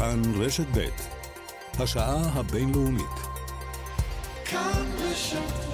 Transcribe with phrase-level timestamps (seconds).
[0.00, 0.88] כאן רשת ב'
[1.82, 3.16] השעה הבינלאומית.
[4.44, 5.70] כאן רשת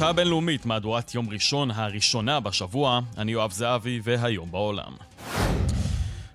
[0.00, 4.92] השעה הבינלאומית, מהדורת יום ראשון הראשונה בשבוע, אני יואב זהבי והיום בעולם.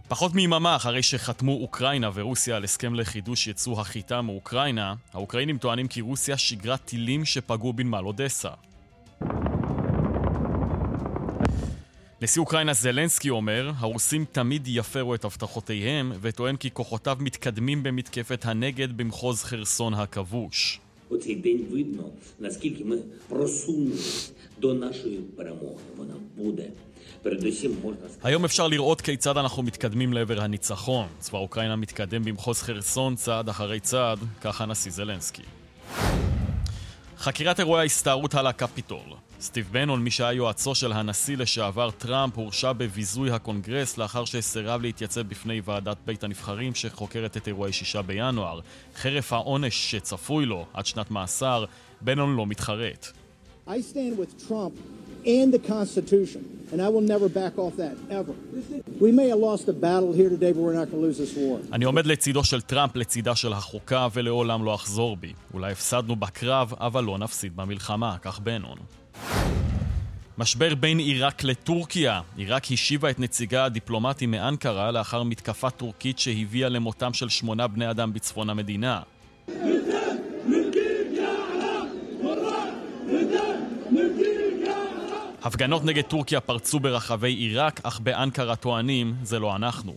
[0.07, 6.01] פחות מיממה אחרי שחתמו אוקראינה ורוסיה על הסכם לחידוש ייצוא החיטה מאוקראינה, האוקראינים טוענים כי
[6.01, 8.49] רוסיה שיגרה טילים שפגעו בנמל אודסה.
[12.21, 18.97] נשיא אוקראינה זלנסקי אומר, הרוסים תמיד יפרו את הבטחותיהם, וטוען כי כוחותיו מתקדמים במתקפת הנגד
[18.97, 20.79] במחוז חרסון הכבוש.
[21.08, 22.04] у цей день видно,
[22.38, 22.98] наскільки ми
[23.28, 25.80] просунулись до нашої перемоги.
[25.96, 26.70] Вона буде.
[28.22, 31.06] היום אפשר לראות כיצד אנחנו מתקדמים לעבר הניצחון.
[31.18, 35.42] צבא אוקראינה מתקדם במחוז חרסון צעד אחרי צעד, כך הנשיא זלנסקי.
[37.18, 38.98] חקירת אירועי ההסתערות על הקפיטול.
[39.45, 45.21] סטיב בנון, מי שהיה יועצו של הנשיא לשעבר טראמפ, הורשע בביזוי הקונגרס לאחר שסירב להתייצב
[45.21, 48.59] בפני ועדת בית הנבחרים שחוקרת את אירועי שישה בינואר.
[48.95, 51.65] חרף העונש שצפוי לו, עד שנת מאסר,
[52.01, 53.07] בנון לא מתחרט.
[53.67, 54.73] I stand with Trump
[55.25, 58.33] and the Constitution, and I will never back off that, ever.
[59.05, 61.37] We may have lost a battle here today, but we're not going to lose this
[61.37, 61.59] war.
[61.73, 65.33] אני עומד לצידו של טראמפ, לצידה של החוקה, ולעולם לא אחזור בי.
[65.53, 68.77] אולי הפסדנו בקרב, אבל לא נפסיד במלחמה, כך בנון.
[70.37, 72.21] משבר בין עיראק לטורקיה.
[72.37, 78.13] עיראק השיבה את נציגה הדיפלומטי מאנקרה לאחר מתקפה טורקית שהביאה למותם של שמונה בני אדם
[78.13, 79.01] בצפון המדינה.
[85.43, 89.95] הפגנות נגד טורקיה פרצו ברחבי עיראק, אך באנקרה טוענים זה לא אנחנו.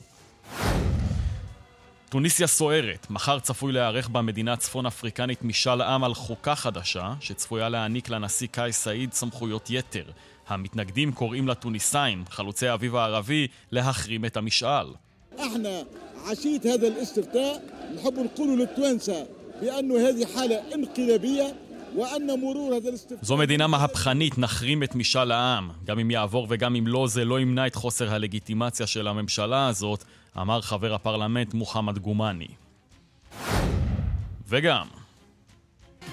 [2.08, 8.08] טוניסיה סוערת, מחר צפוי להיערך במדינה הצפון אפריקנית משאל עם על חוקה חדשה, שצפויה להעניק
[8.08, 10.04] לנשיא קאי סעיד סמכויות יתר.
[10.48, 14.86] המתנגדים קוראים לטוניסאים, חלוצי האביב הערבי, להחרים את המשאל.
[23.22, 25.70] זו מדינה מהפכנית, נחרים את משאל העם.
[25.84, 30.04] גם אם יעבור וגם אם לא, זה לא ימנע את חוסר הלגיטימציה של הממשלה הזאת,
[30.40, 32.48] אמר חבר הפרלמנט מוחמד גומאני.
[34.48, 34.97] וגם...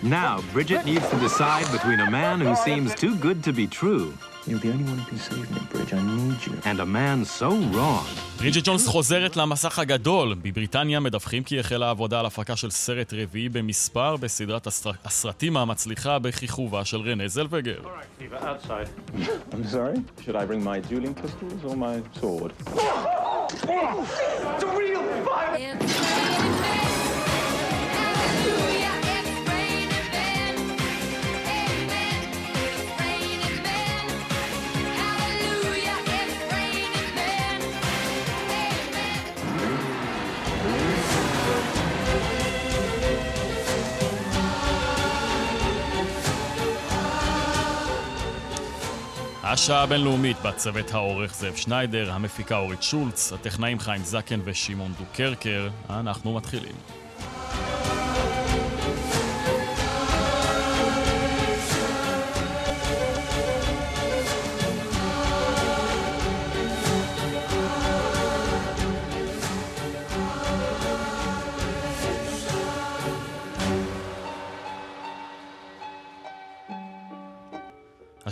[0.03, 4.13] Now, Bridget needs to decide between a man who seems too good to be true
[4.47, 5.91] You're the only one who can save me, Bridge.
[5.93, 6.53] I need you.
[6.69, 8.05] And a man so wrong.
[8.37, 10.35] ברידג'ט ג'ונס חוזרת למסך הגדול.
[10.41, 14.91] בבריטניה מדווחים כי החלה עבודה על הפקה של סרט רביעי במספר בסדרת הסר...
[15.05, 17.79] הסרטים המצליחה בכיכובה של רנה זלווגר.
[25.57, 26.14] I'm
[49.47, 55.69] השעה הבינלאומית בצוות העורך זאב שניידר, המפיקה אורית שולץ, הטכנאים חיים זקן ושמעון דוקרקר.
[55.89, 57.04] אנחנו מתחילים.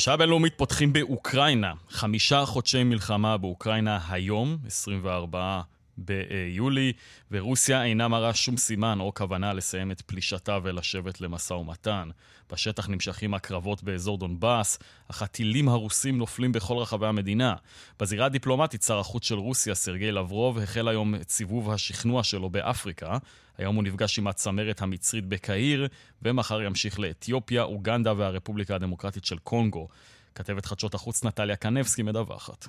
[0.04, 1.74] השעה הבינלאומית פותחים באוקראינה.
[1.90, 5.62] חמישה חודשי מלחמה באוקראינה היום, 24
[5.98, 6.94] ביולי,
[7.32, 12.10] ורוסיה אינה מראה שום סימן או כוונה לסיים את פלישתה ולשבת למשא ומתן.
[12.52, 17.56] בשטח נמשכים הקרבות באזור דונבאס, אך הטילים הרוסים נופלים בכל רחבי המדינה.
[18.00, 23.18] בזירה הדיפלומטית, שר החוץ של רוסיה, סרגי לברוב, החל היום את סיבוב השכנוע שלו באפריקה.
[23.58, 25.88] היום הוא נפגש עם הצמרת המצרית בקהיר,
[26.22, 29.88] ומחר ימשיך לאתיופיה, אוגנדה והרפובליקה הדמוקרטית של קונגו.
[30.36, 32.68] כתבת חדשות החוץ נטליה קנבסקי מדווחת.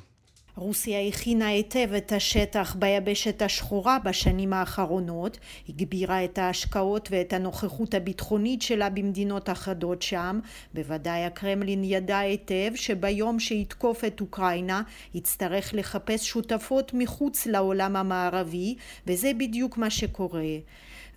[0.57, 8.63] רוסיה הכינה היטב את השטח ביבשת השחורה בשנים האחרונות, הגבירה את ההשקעות ואת הנוכחות הביטחונית
[8.63, 10.41] שלה במדינות אחדות שם,
[10.75, 14.83] בוודאי הקרמלין ידע היטב שביום שיתקוף את אוקראינה
[15.15, 18.75] יצטרך לחפש שותפות מחוץ לעולם המערבי,
[19.07, 20.57] וזה בדיוק מה שקורה.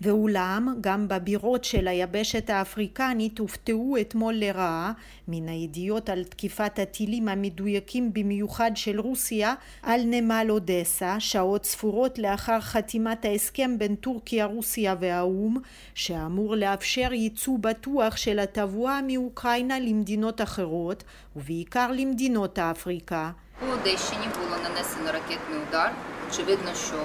[0.01, 4.91] ואולם, גם בבירות של היבשת האפריקנית הופתעו אתמול לרעה
[5.27, 9.53] מן הידיעות על תקיפת הטילים המדויקים במיוחד של רוסיה
[9.83, 15.57] על נמל אודסה, שעות ספורות לאחר חתימת ההסכם בין טורקיה, רוסיה והאו"ם,
[15.95, 21.03] שאמור לאפשר ייצוא בטוח של התבואה מאוקראינה למדינות אחרות,
[21.35, 23.31] ובעיקר למדינות אפריקה.
[23.59, 25.91] По Одещині було нанесено ракетний удар.
[26.29, 26.97] Очевидно, що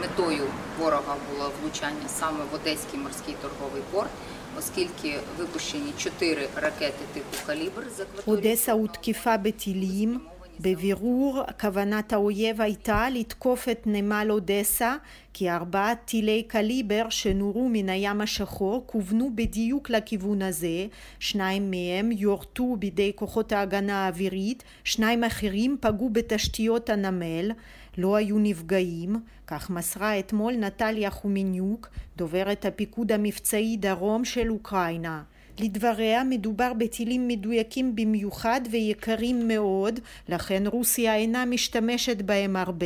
[0.00, 0.44] метою
[0.78, 4.10] ворога було влучання саме в Одеський морський торговий порт,
[4.58, 8.50] оскільки випущені чотири ракети типу калібр з акваторії.
[8.50, 10.20] אודסה הותקפה בטילים
[10.60, 14.96] בבירור כוונת האויב הייתה לתקוף את נמל אודסה
[15.32, 20.86] כי ארבעת טילי קליבר שנורו מן הים השחור כוונו בדיוק לכיוון הזה,
[21.18, 27.50] שניים מהם יורטו בידי כוחות ההגנה האווירית, שניים אחרים פגעו בתשתיות הנמל,
[27.97, 29.15] לא היו נפגעים,
[29.47, 35.23] כך מסרה אתמול נטליה חומיניוק, דוברת הפיקוד המבצעי דרום של אוקראינה.
[35.61, 42.85] לדבריה מדובר בטילים מדויקים במיוחד ויקרים מאוד, לכן רוסיה אינה משתמשת בהם הרבה.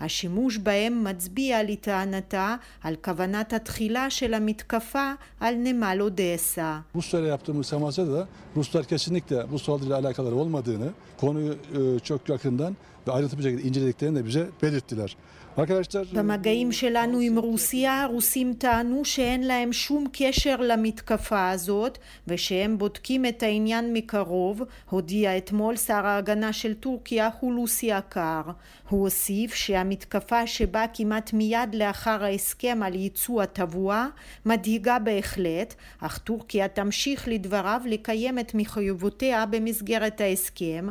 [0.00, 6.80] השימוש בהם מצביע לטענתה על כוונת התחילה של המתקפה על נמל אודסה.
[6.94, 10.90] Ruslarla yaptığımız temasta da Ruslar kesinlikle bu saldırıyla alakaları olmadığını,
[11.20, 12.76] konuyu e, çok yakından
[13.08, 15.16] ve ayrıntılı bir şekilde incelediklerini de bize belirttiler.
[16.12, 23.42] במגעים שלנו עם רוסיה, הרוסים טענו שאין להם שום קשר למתקפה הזאת ושהם בודקים את
[23.42, 28.42] העניין מקרוב, הודיע אתמול שר ההגנה של טורקיה חולוסי אקר.
[28.88, 34.06] הוא הוסיף שהמתקפה שבאה כמעט מיד לאחר ההסכם על ייצוא התבואה
[34.46, 40.86] מדאיגה בהחלט, אך טורקיה תמשיך לדבריו לקיים את מחויבותיה במסגרת ההסכם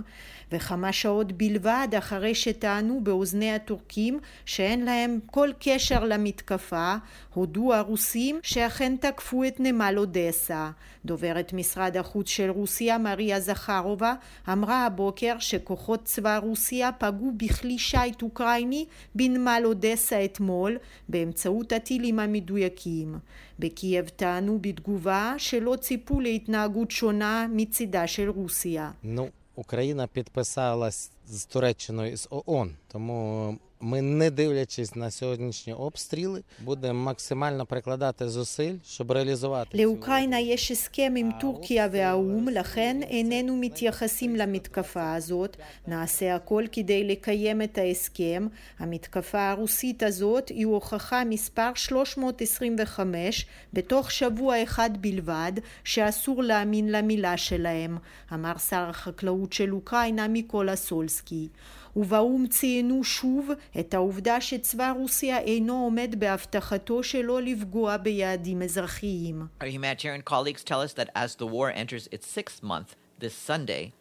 [0.52, 6.96] וכמה שעות בלבד אחרי שטענו באוזני הטורקים שאין להם כל קשר למתקפה,
[7.34, 10.70] הודו הרוסים שאכן תקפו את נמל אודסה.
[11.06, 14.14] דוברת משרד החוץ של רוסיה מריה זכרובה
[14.52, 20.79] אמרה הבוקר שכוחות צבא רוסיה פגעו בכלי שיט אוקראיני בנמל אודסה אתמול
[21.09, 23.19] באמצעות הטילים המדויקים.
[23.59, 28.91] בקייב טענו בתגובה שלא ציפו להתנהגות שונה מצידה של רוסיה.
[29.05, 29.21] No.
[29.57, 37.67] Україна підписалась з Туреччиною з ООН, тому ми, не дивлячись на сьогоднішні обстріли, будемо максимально
[37.67, 45.57] прикладати зусиль, щоб реалізувати לאוקראינה יש הסכם עם טורקיה והאו"ם, לכן איננו מתייחסים למתקפה הזאת.
[45.87, 48.49] נעשה הכל כדי לקיים את ההסכם.
[48.79, 55.53] המתקפה הרוסית הזאת היא הוכחה מספר 325 בתוך שבוע אחד בלבד,
[55.85, 57.99] שאסור להאמין למילה שלהם,
[58.35, 61.49] אמר שר החקלאות של אוקראינה מיקולה סולסקי.
[61.96, 63.50] ובאו"ם ציינו שוב
[63.80, 69.42] את העובדה שצבא רוסיה אינו עומד בהבטחתו שלא לפגוע ביעדים אזרחיים.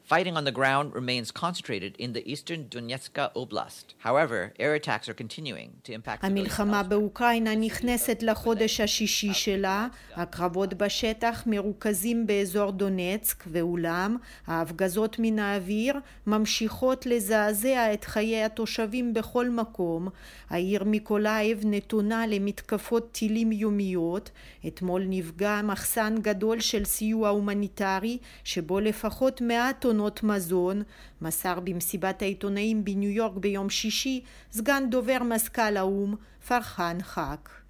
[0.04, 3.94] Fighting on the ground remains concentrated in the eastern Donetsk Oblast.
[3.98, 11.42] However, air attacks are continuing to impact המלחמה באוקראינה נכנסת לחודש השישי שלה, הקרבות בשטח
[11.46, 14.16] מרוכזים באזור דונצק, ואולם
[14.46, 15.96] ההפגזות מן האוויר
[16.26, 20.08] ממשיכות לזעזע את חיי התושבים בכל מקום.
[20.50, 24.30] העיר מיקולאייב נתונה למתקפות טילים יומיות.
[24.66, 30.82] אתמול נפגע מחסן גדול של סיוע הומניטרי, שבו לפחות מאה טונות מזון,
[31.22, 36.14] מסר במסיבת העיתונאים בניו יורק ביום שישי סגן דובר מזכ"ל האו"ם
[36.48, 37.62] פרחן חאק.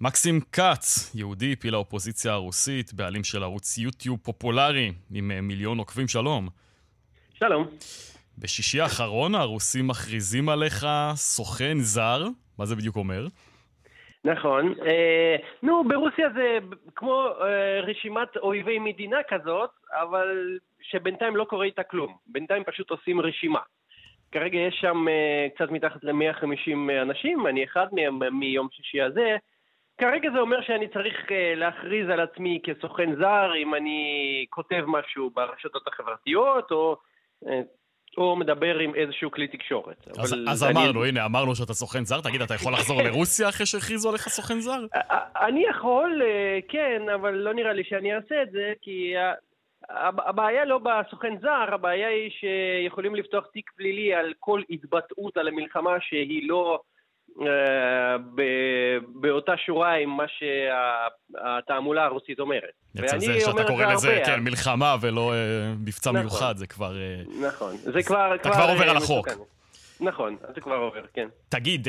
[0.00, 6.48] מקסים כץ, יהודי פעיל האופוזיציה הרוסית, בעלים של ערוץ יוטיוב פופולרי עם מיליון עוקבים, שלום.
[7.34, 7.66] שלום.
[8.38, 12.26] בשישי האחרון הרוסים מכריזים עליך סוכן זר,
[12.58, 13.26] מה זה בדיוק אומר?
[14.24, 14.74] נכון.
[14.86, 16.58] אה, נו, ברוסיה זה
[16.96, 22.16] כמו אה, רשימת אויבי מדינה כזאת, אבל שבינתיים לא קורה איתה כלום.
[22.26, 23.60] בינתיים פשוט עושים רשימה.
[24.32, 29.36] כרגע יש שם אה, קצת מתחת ל-150 אנשים, אני אחד מהם מיום שישי הזה.
[29.98, 31.16] כרגע זה אומר שאני צריך
[31.56, 36.96] להכריז על עצמי כסוכן זר אם אני כותב משהו ברשתות החברתיות, או
[38.16, 40.08] או מדבר עם איזשהו כלי תקשורת.
[40.18, 44.08] אז, אז אמרנו, הנה, אמרנו שאתה סוכן זר, תגיד, אתה יכול לחזור לרוסיה אחרי שהכריזו
[44.08, 44.86] עליך סוכן זר?
[45.40, 46.22] אני יכול,
[46.68, 49.14] כן, אבל לא נראה לי שאני אעשה את זה, כי
[49.88, 55.96] הבעיה לא בסוכן זר, הבעיה היא שיכולים לפתוח תיק פלילי על כל התבטאות על המלחמה
[56.00, 56.80] שהיא לא...
[59.14, 62.70] באותה שורה עם מה שהתעמולה הרוסית אומרת.
[62.94, 65.32] יצא זה שאתה קורא לזה, כן, מלחמה ולא
[65.78, 66.92] מבצע מיוחד, זה כבר...
[67.48, 68.34] נכון, זה כבר...
[68.34, 69.28] אתה כבר עובר על החוק.
[70.00, 71.28] נכון, זה כבר עובר, כן.
[71.48, 71.88] תגיד,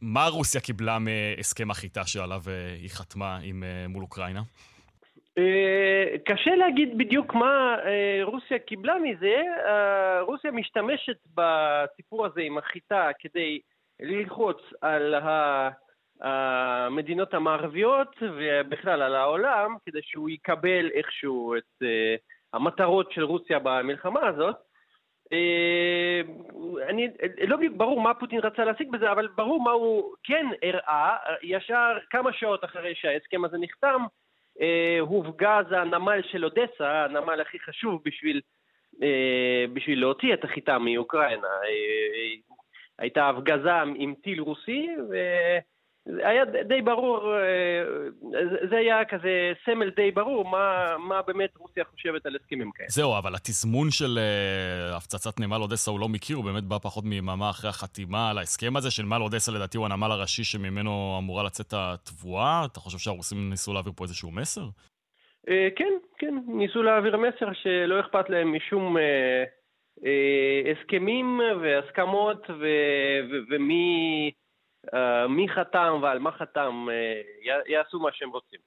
[0.00, 2.40] מה רוסיה קיבלה מהסכם החיטה שעליו
[2.80, 3.38] היא חתמה
[3.88, 4.40] מול אוקראינה?
[6.24, 7.76] קשה להגיד בדיוק מה
[8.22, 9.36] רוסיה קיבלה מזה.
[10.20, 13.60] רוסיה משתמשת בסיפור הזה עם החיטה כדי
[14.00, 15.14] ללחוץ על
[16.20, 21.82] המדינות המערביות ובכלל על העולם, כדי שהוא יקבל איכשהו את
[22.52, 24.56] המטרות של רוסיה במלחמה הזאת.
[26.88, 27.08] אני,
[27.46, 31.16] לא ברור מה פוטין רצה להשיג בזה, אבל ברור מה הוא כן הראה.
[31.42, 34.02] ישר כמה שעות אחרי שההסכם הזה נחתם,
[35.00, 38.40] הופגז הנמל של אודסה, הנמל הכי חשוב בשביל,
[39.72, 41.48] בשביל להוציא את החיטה מאוקראינה.
[42.98, 44.88] הייתה הפגזה עם טיל רוסי,
[46.06, 47.32] והיה די ברור,
[48.70, 52.88] זה היה כזה סמל די ברור מה, מה באמת רוסיה חושבת על הסכמים כאלה.
[52.88, 57.04] זהו, אבל התזמון של uh, הפצצת נמל אודסה הוא לא מקרי, הוא באמת בא פחות
[57.04, 61.74] מיממה אחרי החתימה על ההסכם הזה, שנמל אודסה לדעתי הוא הנמל הראשי שממנו אמורה לצאת
[61.76, 62.64] התבואה.
[62.72, 64.64] אתה חושב שהרוסים ניסו להעביר פה איזשהו מסר?
[65.46, 68.96] Uh, כן, כן, ניסו להעביר מסר שלא אכפת להם משום...
[70.00, 70.04] Uh...
[70.72, 72.46] הסכמים והסכמות
[73.50, 74.30] ומי
[75.28, 76.86] מי חתם ועל מה חתם,
[77.66, 78.58] יעשו מה שהם רוצים.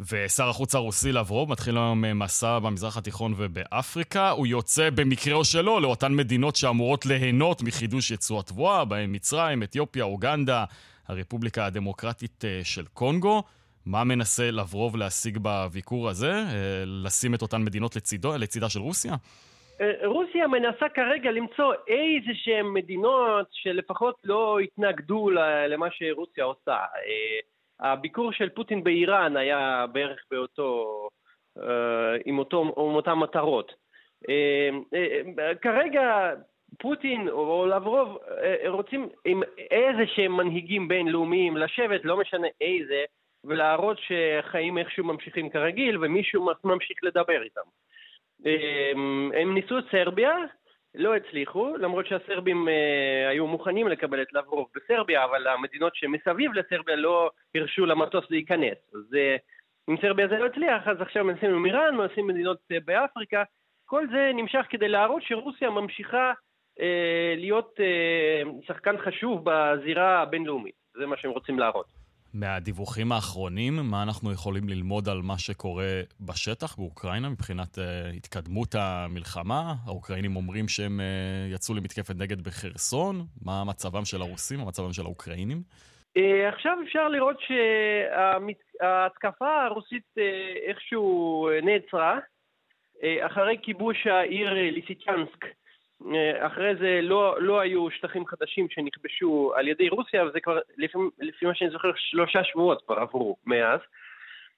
[0.00, 4.30] ושר החוץ הרוסי לברוב מתחיל היום מסע במזרח התיכון ובאפריקה.
[4.30, 10.04] הוא יוצא במקרה או שלא לאותן מדינות שאמורות ליהנות מחידוש יצוא התבואה, בהן מצרים, אתיופיה,
[10.04, 10.64] אוגנדה,
[11.08, 13.42] הרפובליקה הדמוקרטית של קונגו.
[13.86, 16.44] מה מנסה לברוב להשיג בביקור הזה?
[16.86, 19.14] לשים את אותן מדינות לצידו, לצידה של רוסיה?
[19.80, 25.30] אה, רוסיה מנסה כרגע למצוא איזה שהן מדינות שלפחות לא התנגדו
[25.68, 26.76] למה שרוסיה עושה.
[26.76, 27.40] אה,
[27.80, 31.08] הביקור של פוטין באיראן היה בערך באותו,
[31.58, 33.84] אה, עם, אותו, עם אותן מטרות.
[35.62, 36.32] כרגע
[36.78, 38.18] פוטין או לברוב
[38.66, 43.04] רוצים עם איזה שהם מנהיגים בינלאומיים לשבת, לא משנה איזה,
[43.44, 47.60] ולהראות שחיים איכשהו ממשיכים כרגיל ומישהו ממשיך לדבר איתם.
[48.44, 50.32] אמ, הם ניסו את סרביה,
[50.94, 56.96] לא הצליחו, למרות שהסרבים אה, היו מוכנים לקבל את לברוב בסרביה, אבל המדינות שמסביב לסרביה
[56.96, 58.78] לא הרשו למטוס להיכנס.
[58.94, 59.36] אז אה,
[59.90, 63.42] אם סרביה זה לא הצליח, אז עכשיו מנסים עם איראן, מנסים מדינות אה, באפריקה.
[63.86, 66.32] כל זה נמשך כדי להראות שרוסיה ממשיכה
[67.36, 67.80] להיות
[68.66, 70.74] שחקן חשוב בזירה הבינלאומית.
[70.94, 72.03] זה מה שהם רוצים להראות.
[72.34, 77.80] מהדיווחים האחרונים, מה אנחנו יכולים ללמוד על מה שקורה בשטח באוקראינה מבחינת uh,
[78.16, 79.74] התקדמות המלחמה?
[79.86, 83.16] האוקראינים אומרים שהם uh, יצאו למתקפת נגד בחרסון.
[83.44, 85.62] מה מצבם של הרוסים, מה מצבם של האוקראינים?
[86.18, 90.20] Uh, עכשיו אפשר לראות שההתקפה הרוסית uh,
[90.68, 92.18] איכשהו נעצרה.
[92.18, 95.50] Uh, אחרי כיבוש העיר ליסיצ'נסק, אה,
[96.38, 101.46] אחרי זה לא, לא היו שטחים חדשים שנכבשו על ידי רוסיה, וזה כבר, לפי, לפי
[101.46, 103.80] מה שאני זוכר, שלושה שבועות כבר עברו מאז.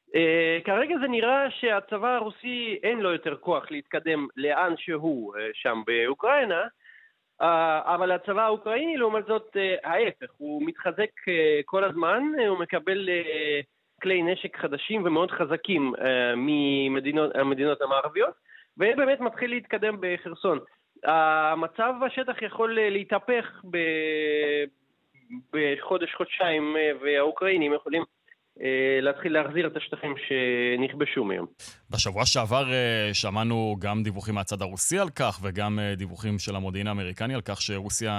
[0.06, 5.82] Uh, כרגע זה נראה שהצבא הרוסי אין לו יותר כוח להתקדם לאן שהוא uh, שם
[5.86, 6.62] באוקראינה,
[7.42, 7.44] uh,
[7.84, 13.08] אבל הצבא האוקראיני לעומת זאת uh, ההפך, הוא מתחזק uh, כל הזמן, uh, הוא מקבל
[13.08, 16.00] uh, כלי נשק חדשים ומאוד חזקים uh,
[16.36, 18.34] מהמדינות המערביות,
[18.78, 20.58] ובאמת מתחיל להתקדם בחרסון.
[21.04, 23.44] המצב בשטח יכול אה, להתהפך
[25.52, 28.02] בחודש-חודשיים, אה, והאוקראינים יכולים
[28.60, 31.44] אה, להתחיל להחזיר את השטחים שנכבשו מהם.
[31.90, 32.64] בשבוע שעבר
[33.12, 38.12] שמענו גם דיווחים מהצד הרוסי על כך, וגם דיווחים של המודיעין האמריקני על כך שרוסיה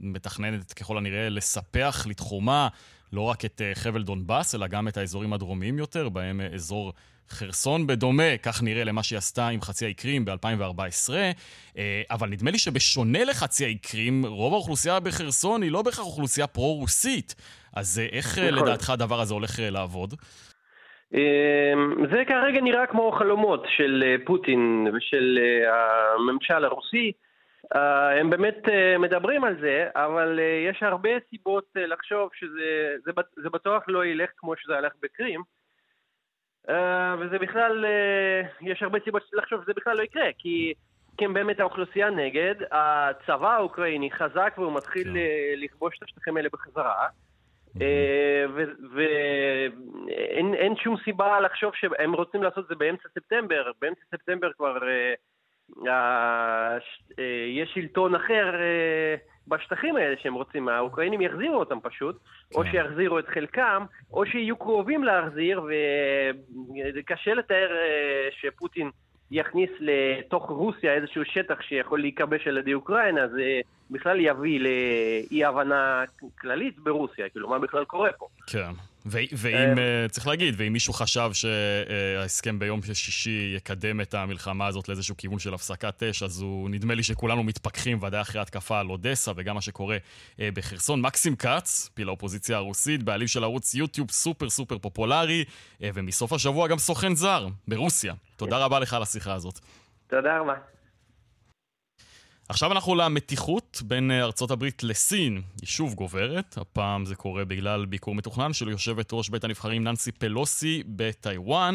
[0.00, 2.68] מתכננת ככל הנראה לספח לתחומה
[3.12, 6.92] לא רק את חבל דונבאס, אלא גם את האזורים הדרומיים יותר, בהם אזור
[7.30, 11.12] חרסון בדומה, כך נראה למה שהיא עשתה עם חצי האי קרים ב-2014,
[11.78, 16.46] אה, אבל נדמה לי שבשונה לחצי האי קרים, רוב האוכלוסייה בחרסון היא לא בהכרח אוכלוסייה
[16.46, 17.34] פרו-רוסית.
[17.76, 18.68] אז אה, איך אה, נכון.
[18.68, 20.14] לדעתך הדבר הזה הולך לעבוד?
[22.10, 25.38] זה כרגע נראה כמו חלומות של פוטין ושל
[26.18, 27.12] הממשל הרוסי.
[28.20, 28.58] הם באמת
[28.98, 34.92] מדברים על זה, אבל יש הרבה סיבות לחשוב שזה בטוח לא ילך כמו שזה הלך
[35.02, 35.42] בקרים.
[36.68, 40.72] אה, וזה בכלל, אה, יש הרבה סיבות לחשוב שזה בכלל לא יקרה, כי,
[41.18, 45.16] כי באמת האוכלוסייה נגד, הצבא האוקראיני חזק והוא מתחיל כן.
[45.16, 47.06] אה, לכבוש את השטחים האלה בחזרה.
[48.94, 53.70] ואין שום סיבה לחשוב שהם רוצים לעשות את זה באמצע ספטמבר.
[53.80, 54.78] באמצע ספטמבר כבר
[57.48, 58.54] יש שלטון אחר
[59.48, 62.16] בשטחים האלה שהם רוצים, האוקראינים יחזירו אותם פשוט,
[62.50, 62.58] כן.
[62.58, 65.62] או שיחזירו את חלקם, או שיהיו קרובים להחזיר,
[66.94, 68.90] וקשה לתאר אה, שפוטין
[69.30, 73.60] יכניס לתוך רוסיה איזשהו שטח שיכול להיכבש על ידי אוקראינה, זה
[73.90, 76.04] בכלל יביא לאי הבנה
[76.40, 78.26] כללית ברוסיה, כאילו מה בכלל קורה פה.
[78.46, 78.70] כן.
[79.10, 85.16] ואם, אה, צריך להגיד, ואם מישהו חשב שההסכם ביום שישי יקדם את המלחמה הזאת לאיזשהו
[85.16, 89.32] כיוון של הפסקת אש, אז הוא, נדמה לי שכולנו מתפכחים, ודאי אחרי התקפה על אודסה
[89.36, 89.96] וגם מה שקורה
[90.40, 91.00] אה, בחרסון.
[91.00, 95.44] מקסים כץ, פעיל האופוזיציה הרוסית, בעלים של ערוץ יוטיוב סופר סופר פופולרי,
[95.82, 98.14] אה, ומסוף השבוע גם סוכן זר ברוסיה.
[98.36, 99.58] תודה רבה לך על השיחה הזאת.
[100.06, 100.77] תודה רבה.
[102.48, 105.42] עכשיו אנחנו למתיחות בין אה, ארצות הברית לסין.
[105.60, 110.12] היא שוב גוברת, הפעם זה קורה בגלל ביקור מתוכנן של יושבת ראש בית הנבחרים ננסי
[110.12, 111.74] פלוסי בטיוואן.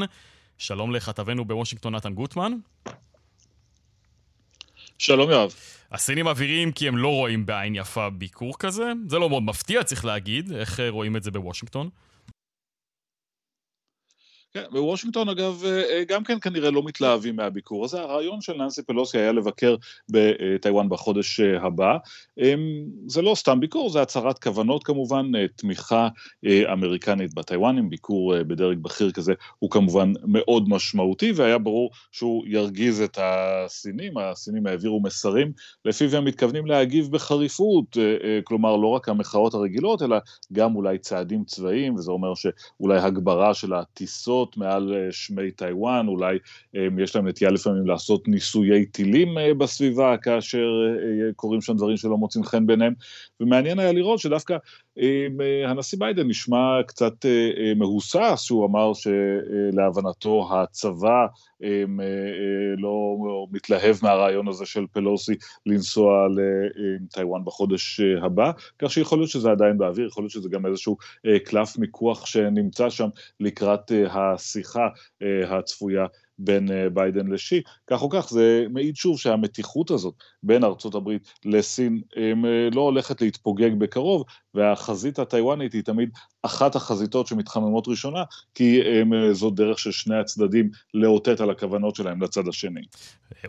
[0.58, 2.52] שלום לכתבנו בוושינגטון נתן גוטמן.
[4.98, 5.54] שלום יואב.
[5.92, 8.92] הסינים מבהירים כי הם לא רואים בעין יפה ביקור כזה.
[9.08, 10.52] זה לא מאוד מפתיע, צריך להגיד.
[10.52, 11.90] איך אה, רואים את זה בוושינגטון?
[14.54, 18.84] כן, בוושינגטון אגב אה, אה, גם כן כנראה לא מתלהבים מהביקור הזה, הרעיון של ננסי
[18.84, 19.76] פלוסי היה לבקר
[20.10, 21.98] בטיוואן בחודש אה, הבא,
[22.38, 22.60] אמ,
[23.08, 26.08] זה לא סתם ביקור, זה הצהרת כוונות כמובן, תמיכה
[26.74, 33.18] אמריקנית בטיוואנים, ביקור בדרג בכיר כזה הוא כמובן מאוד משמעותי והיה ברור שהוא ירגיז את
[33.22, 35.52] הסינים, הסינים העבירו מסרים
[35.86, 37.98] לפיו הם מתכוונים להגיב בחריפות,
[38.44, 40.18] כלומר לא רק המחאות הרגילות אלא
[40.54, 46.08] גם אולי צעדים צבאיים וזה אומר שאולי הגברה של הטיסות לעשות מעל אה, שמי טיוואן,
[46.08, 46.38] אולי
[46.76, 50.68] אה, יש להם נטייה לפעמים לעשות ניסויי טילים אה, בסביבה, כאשר
[51.36, 52.94] קורים שם דברים שלא מוצאים חן ביניהם,
[53.40, 54.58] ומעניין היה לראות שדווקא
[55.68, 57.14] הנשיא ביידן נשמע קצת
[57.76, 61.26] מהוסס, שהוא אמר שלהבנתו הצבא
[62.78, 63.18] לא
[63.52, 65.34] מתלהב מהרעיון הזה של פלוסי
[65.66, 70.98] לנסוע לטיוואן בחודש הבא, כך שיכול להיות שזה עדיין באוויר, יכול להיות שזה גם איזשהו
[71.46, 73.10] קלף מיקוח שנמצא שם
[73.40, 74.88] לקראת השיחה
[75.48, 76.06] הצפויה
[76.38, 77.62] בין אה, ביידן לשי.
[77.88, 80.14] כך או כך, זה מעיד שוב שהמתיחות הזאת
[80.44, 82.34] בין ארצות הברית לסין אה,
[82.74, 84.24] לא הולכת להתפוגג בקרוב,
[84.54, 86.10] והחזית הטיוואנית היא תמיד
[86.44, 88.24] אחת החזיתות שמתחממות ראשונה,
[88.56, 92.82] כי אה, זו דרך של שני הצדדים לאותת על הכוונות שלהם לצד השני.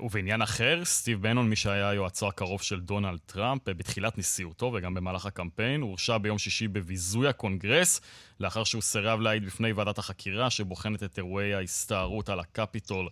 [0.00, 5.26] ובעניין אחר, סטיב בנון, מי שהיה יועצו הקרוב של דונלד טראמפ בתחילת נשיאותו וגם במהלך
[5.26, 8.00] הקמפיין, הורשע ביום שישי בביזוי הקונגרס,
[8.40, 13.08] לאחר שהוא סירב להעיד בפני ועדת החקירה שבוחנת את אירועי ההסתערות על הקפיטול.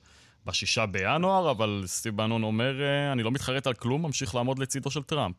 [0.46, 4.90] בשישה בינואר, אבל סטיב בנון אומר, אה, אני לא מתחרט על כלום, ממשיך לעמוד לצידו
[4.90, 5.36] של טראמפ.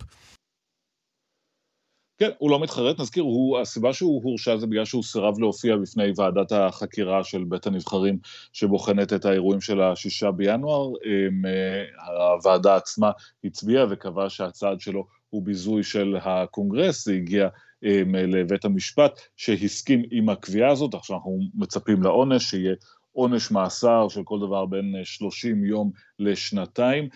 [2.17, 6.11] כן, הוא לא מתחרט, נזכיר, הוא, הסיבה שהוא הורשע זה בגלל שהוא סירב להופיע בפני
[6.15, 8.17] ועדת החקירה של בית הנבחרים
[8.53, 10.91] שבוחנת את האירועים של השישה בינואר.
[11.05, 13.11] אה, הוועדה עצמה
[13.43, 17.47] הצביעה וקבעה שהצעד שלו הוא ביזוי של הקונגרס, זה הגיע
[17.85, 22.73] אה, לבית המשפט שהסכים עם הקביעה הזאת, עכשיו אנחנו מצפים לעונש, שיהיה
[23.13, 27.09] עונש מאסר של כל דבר בין 30 יום לשנתיים.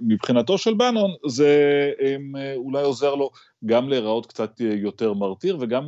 [0.00, 1.90] מבחינתו של בנון זה
[2.56, 3.30] אולי עוזר לו
[3.66, 5.84] גם להיראות קצת יותר מרתיר וגם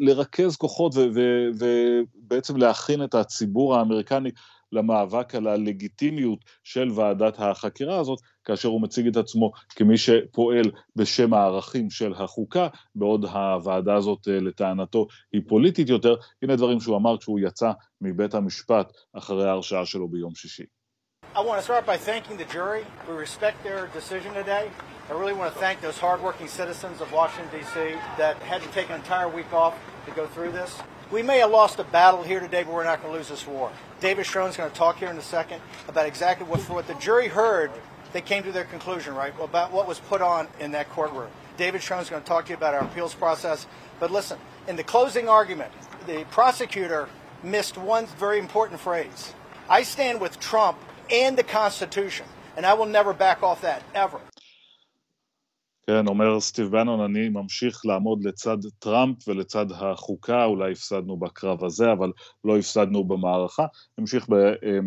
[0.00, 4.30] לרכז כוחות ובעצם להכין את הציבור האמריקני
[4.72, 11.34] למאבק על הלגיטימיות של ועדת החקירה הזאת, כאשר הוא מציג את עצמו כמי שפועל בשם
[11.34, 16.14] הערכים של החוקה, בעוד הוועדה הזאת לטענתו היא פוליטית יותר.
[16.42, 20.64] הנה דברים שהוא אמר כשהוא יצא מבית המשפט אחרי ההרשעה שלו ביום שישי.
[21.34, 22.84] I want to start by thanking the jury.
[23.08, 24.70] We respect their decision today.
[25.08, 27.74] I really want to thank those hardworking citizens of Washington, D.C.
[28.18, 30.78] that had to take an entire week off to go through this.
[31.12, 33.46] We may have lost a battle here today, but we're not going to lose this
[33.46, 33.70] war.
[34.00, 37.28] David Schroen's going to talk here in a second about exactly what, what the jury
[37.28, 37.70] heard.
[38.14, 41.28] They came to their conclusion, right, about what was put on in that courtroom.
[41.58, 43.66] David Schroen's going to talk to you about our appeals process.
[44.00, 45.70] But listen, in the closing argument,
[46.06, 47.10] the prosecutor
[47.42, 49.34] missed one very important phrase.
[49.68, 50.78] I stand with Trump
[51.10, 52.24] and the Constitution.
[52.56, 54.18] And I will never back off that, ever.
[55.86, 61.92] כן, אומר סטיב בנון, אני ממשיך לעמוד לצד טראמפ ולצד החוקה, אולי הפסדנו בקרב הזה,
[61.92, 62.12] אבל
[62.44, 63.66] לא הפסדנו במערכה.
[63.98, 64.26] המשיך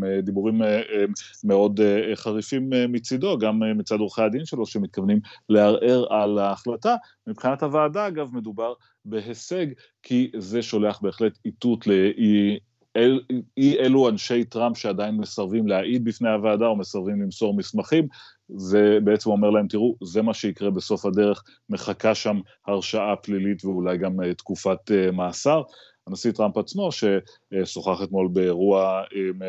[0.01, 1.05] בדיבורים אה, אה,
[1.43, 6.95] מאוד אה, חריפים מצידו, גם מצד עורכי הדין שלו, שמתכוונים לערער על ההחלטה.
[7.27, 8.73] מבחינת הוועדה, אגב, מדובר
[9.05, 9.67] בהישג,
[10.03, 12.59] כי זה שולח בהחלט איתות לאי...
[12.95, 13.21] אל,
[13.57, 18.07] אי אלו אנשי טראמפ שעדיין מסרבים להעיד בפני הוועדה או מסרבים למסור מסמכים,
[18.49, 23.97] זה בעצם אומר להם, תראו, זה מה שיקרה בסוף הדרך, מחכה שם הרשעה פלילית ואולי
[23.97, 25.61] גם uh, תקופת uh, מאסר.
[26.07, 29.43] הנשיא טראמפ עצמו, ששוחח אתמול באירוע, uh,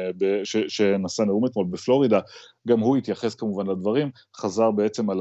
[0.45, 2.21] ש, שנשא נאום אתמול בפלורידה,
[2.69, 5.21] גם הוא התייחס כמובן לדברים, חזר בעצם על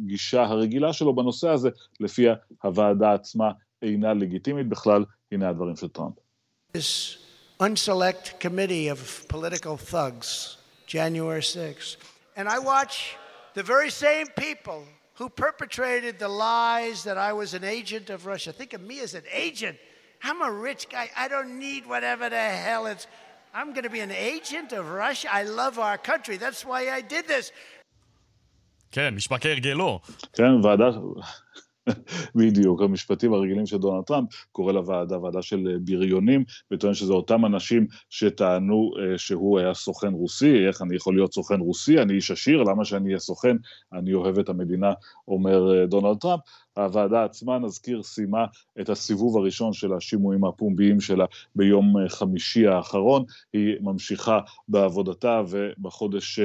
[0.00, 3.50] הגישה הרגילה שלו בנושא הזה, לפיה הוועדה עצמה
[3.82, 6.27] אינה לגיטימית בכלל, הנה הדברים של טראמפ.
[6.73, 7.19] This
[7.59, 11.97] unselect committee of political thugs, January 6th.
[12.35, 13.15] And I watch
[13.53, 18.51] the very same people who perpetrated the lies that I was an agent of Russia.
[18.51, 19.77] Think of me as an agent.
[20.23, 21.11] I'm a rich guy.
[21.15, 23.05] I don't need whatever the hell it's.
[23.53, 25.27] I'm going to be an agent of Russia.
[25.31, 26.37] I love our country.
[26.37, 27.51] That's why I did this.
[28.91, 29.99] כן, משפט כהרגלו.
[30.33, 30.85] כן, ועדה...
[32.34, 37.46] בדיוק, המשפטים הרגילים של דונלד טראמפ, קורא לוועדה ועדה של אה, בריונים, וטוען שזה אותם
[37.46, 42.30] אנשים שטענו אה, שהוא היה סוכן רוסי, איך אני יכול להיות סוכן רוסי, אני איש
[42.30, 43.56] עשיר, למה שאני אהיה סוכן,
[43.92, 44.92] אני אוהב את המדינה,
[45.28, 46.40] אומר אה, דונלד טראמפ,
[46.84, 48.44] הוועדה עצמה, נזכיר, סיימה
[48.80, 53.24] את הסיבוב הראשון של השימועים הפומביים שלה ביום אה, חמישי האחרון.
[53.52, 56.44] היא ממשיכה בעבודתה ובחודש, אה,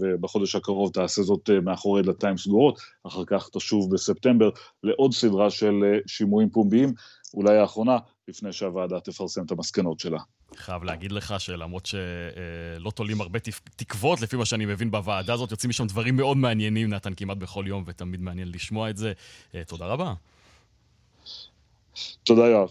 [0.00, 4.50] ובחודש הקרוב תעשה זאת אה, מאחורי דלתיים סגורות, אחר כך תשוב בספטמבר
[4.82, 5.74] לעוד סדרה של
[6.06, 6.92] שימועים פומביים,
[7.34, 10.18] אולי האחרונה, לפני שהוועדה תפרסם את המסקנות שלה.
[10.56, 13.38] חייב להגיד לך שלמרות שלא תולים הרבה
[13.76, 17.64] תקוות, לפי מה שאני מבין בוועדה הזאת, יוצאים משם דברים מאוד מעניינים, נתן, כמעט בכל
[17.66, 19.12] יום, ותמיד מעניין לשמוע את זה.
[19.54, 20.14] אה, תודה רבה.
[22.24, 22.68] תודה, יואב.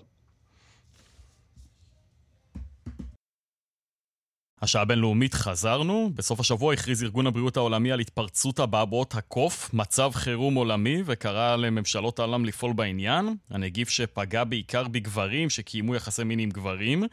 [4.61, 6.11] השעה הבינלאומית חזרנו.
[6.15, 12.19] בסוף השבוע הכריז ארגון הבריאות העולמי על התפרצות אבעבועות הקוף, מצב חירום עולמי, וקרא לממשלות
[12.19, 13.35] העולם לפעול בעניין.
[13.49, 17.03] הנגיף שפגע בעיקר בגברים שקיימו יחסי מין עם גברים.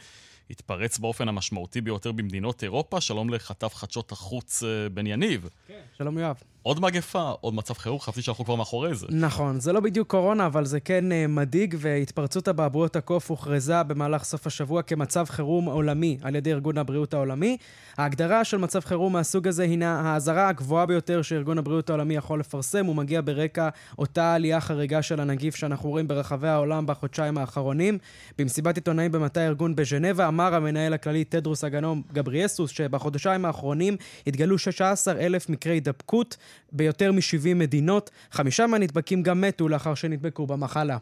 [0.50, 3.00] התפרץ באופן המשמעותי ביותר במדינות אירופה.
[3.00, 5.48] שלום לכתב חדשות החוץ אה, בן יניב.
[5.68, 6.36] כן, שלום יואב.
[6.66, 9.06] עוד מגפה, עוד מצב חירום, חשבתי שאנחנו כבר מאחורי זה.
[9.10, 14.24] נכון, זה לא בדיוק קורונה, אבל זה כן uh, מדאיג, והתפרצות אבעבועות הקוף הוכרזה במהלך
[14.24, 17.56] סוף השבוע כמצב חירום עולמי על ידי ארגון הבריאות העולמי.
[17.98, 22.86] ההגדרה של מצב חירום מהסוג הזה הינה האזהרה הגבוהה ביותר שארגון הבריאות העולמי יכול לפרסם.
[22.86, 27.98] הוא מגיע ברקע אותה עלייה חריגה של הנגיף שאנחנו רואים ברחבי העולם בחודשיים האחרונים.
[28.38, 35.48] במסיבת עיתונאים במטה הארגון בז'נבה אמר המנהל הכללי תדרוס אגנום גבריאסוס שבחודשיים האחרונים התגלו 16,000
[35.48, 36.36] מקרי הידבקות.
[36.71, 38.09] ביותר מ-70 מדינות.
[38.31, 40.97] חמישה מהנדבקים גם מתו לאחר שנדבקו במחלה.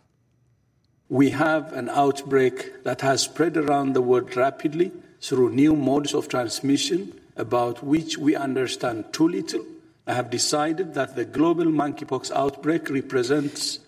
[1.11, 6.27] We have an outbreak that has spread around the world rapidly through new modes of
[6.27, 6.99] transmission
[7.35, 9.63] about which we understand too little.
[10.05, 13.79] I have decided that the global monkeypox outbreak represents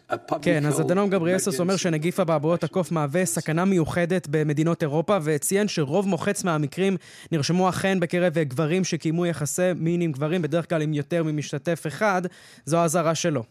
[0.42, 6.08] כן, אז אדנום גבריאסוס אומר שנגיף אבעבועות הקוף מהווה סכנה מיוחדת במדינות אירופה, וציין שרוב
[6.08, 6.96] מוחץ מהמקרים
[7.32, 12.22] נרשמו אכן בקרב גברים שקיימו יחסי מין עם גברים, בדרך כלל עם יותר ממשתתף אחד,
[12.64, 13.42] זו האזהרה שלו.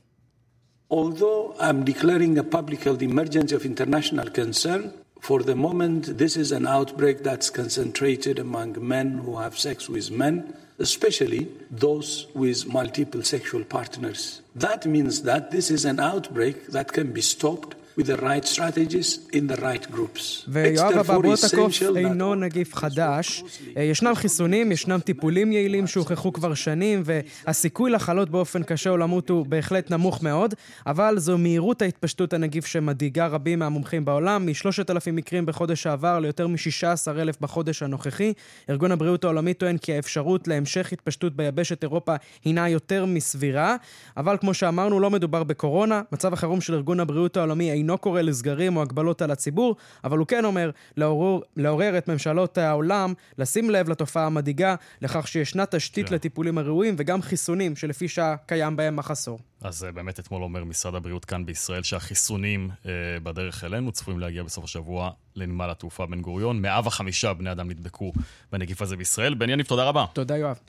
[0.92, 4.82] Although I'm declaring a public health emergency of international concern,
[5.28, 10.12] for the moment this is an outbreak that's concentrated among men who have sex with
[10.12, 10.36] men.
[10.80, 14.42] Especially those with multiple sexual partners.
[14.56, 19.10] That means that this is an outbreak that can be stopped with the right strategies
[19.34, 20.46] in the right groups.
[20.48, 23.44] ויואב אבעבועות הקוף אינו נגיף חדש.
[23.76, 29.46] ישנם חיסונים, ישנם טיפולים יעילים שהוכחו כבר שנים, והסיכוי לחלות באופן קשה או למות הוא
[29.46, 30.54] בהחלט נמוך מאוד,
[30.88, 37.38] אבל זו מהירות ההתפשטות הנגיף שמדאיגה רבים מהמומחים בעולם, מ-3,000 מקרים בחודש שעבר ליותר מ-16,000
[37.42, 38.34] בחודש הנוכחי.
[38.70, 43.76] ארגון הבריאות העולמי טוען כי האפשרות להמשך התפשטות ביבשת אירופה הינה יותר מסבירה,
[44.18, 46.02] אבל כמו שאמרנו, לא מדובר בקורונה.
[46.12, 50.28] מצב החירום של ארגון הבריאות העולמי אינו קורא לסגרים או הגבלות על הציבור, אבל הוא
[50.28, 56.16] כן אומר לעורר, לעורר את ממשלות העולם לשים לב לתופעה המדאיגה, לכך שישנה תשתית כן.
[56.16, 59.40] לטיפולים הראויים וגם חיסונים שלפי שעה קיים בהם מחסור.
[59.62, 62.92] אז אה, באמת אתמול אומר משרד הבריאות כאן בישראל שהחיסונים אה,
[63.24, 66.62] בדרך אלינו צפויים להגיע בסוף השבוע לנמל התעופה בן גוריון.
[66.62, 68.14] 105 בני אדם נדבקו
[68.52, 69.34] בנגיף הזה בישראל.
[69.34, 70.06] בן יניב, תודה רבה.
[70.14, 70.60] תודה, יואב.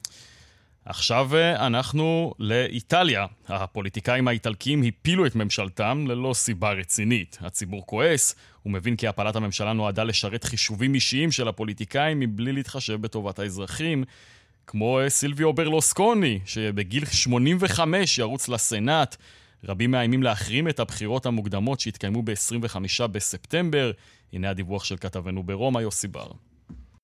[0.87, 3.27] עכשיו אה, אנחנו לאיטליה.
[3.49, 7.39] הפוליטיקאים האיטלקים הפילו את ממשלתם ללא סיבה רצינית.
[7.41, 13.01] הציבור כועס, הוא מבין כי הפלת הממשלה נועדה לשרת חישובים אישיים של הפוליטיקאים מבלי להתחשב
[13.01, 14.05] בטובת האזרחים.
[14.67, 19.17] כמו אה, סילביו ברלוסקוני, שבגיל 85 ירוץ לסנאט.
[19.65, 23.91] רבים מאיימים להחרים את הבחירות המוקדמות שהתקיימו ב-25 בספטמבר.
[24.33, 26.31] הנה הדיווח של כתבנו ברומא, יוסי בר.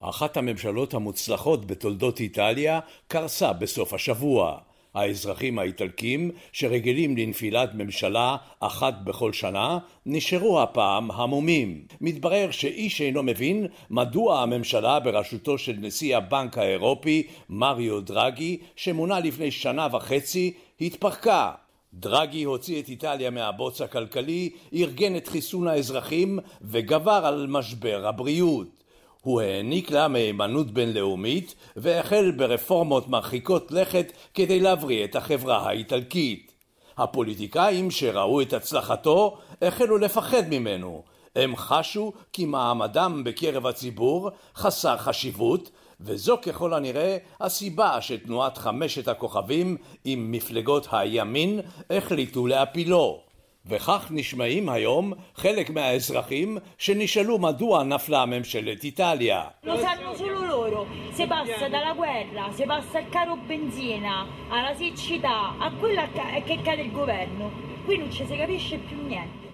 [0.02, 4.58] אחת הממשלות המוצלחות בתולדות איטליה קרסה בסוף השבוע.
[4.94, 11.86] האזרחים האיטלקים, שרגילים לנפילת ממשלה אחת בכל שנה, נשארו הפעם המומים.
[12.00, 19.50] מתברר שאיש אינו מבין מדוע הממשלה בראשותו של נשיא הבנק האירופי, מריו דרגי, שמונה לפני
[19.50, 21.52] שנה וחצי, התפרקה.
[21.94, 28.81] דרגי הוציא את איטליה מהבוץ הכלכלי, ארגן את חיסון האזרחים וגבר על משבר הבריאות.
[29.22, 36.52] הוא העניק לה מהימנות בינלאומית והחל ברפורמות מרחיקות לכת כדי להבריא את החברה האיטלקית.
[36.98, 41.02] הפוליטיקאים שראו את הצלחתו החלו לפחד ממנו.
[41.36, 49.76] הם חשו כי מעמדם בקרב הציבור חסר חשיבות וזו ככל הנראה הסיבה שתנועת חמשת הכוכבים
[50.04, 53.31] עם מפלגות הימין החליטו להפילו.
[53.66, 59.44] וכך נשמעים היום חלק מהאזרחים שנשאלו מדוע נפלה ממשלת איטליה.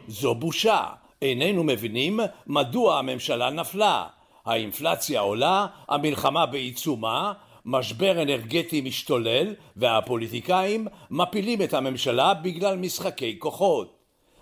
[0.08, 0.84] זו בושה.
[1.22, 4.06] איננו מבינים מדוע הממשלה נפלה.
[4.46, 7.32] האינפלציה עולה, המלחמה בעיצומה,
[7.64, 13.97] משבר אנרגטי משתולל והפוליטיקאים מפילים את הממשלה בגלל משחקי כוחות.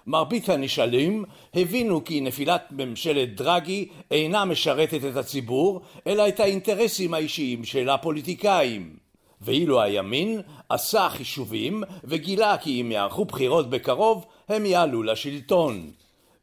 [0.07, 7.65] מרבית הנשאלים הבינו כי נפילת ממשלת דרגי אינה משרתת את הציבור, אלא את האינטרסים האישיים
[7.65, 8.97] של הפוליטיקאים.
[9.41, 15.91] ואילו הימין עשה חישובים וגילה כי אם יערכו בחירות בקרוב הם יעלו לשלטון.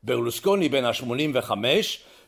[0.03, 1.51] ברלוסקוני בן ה-85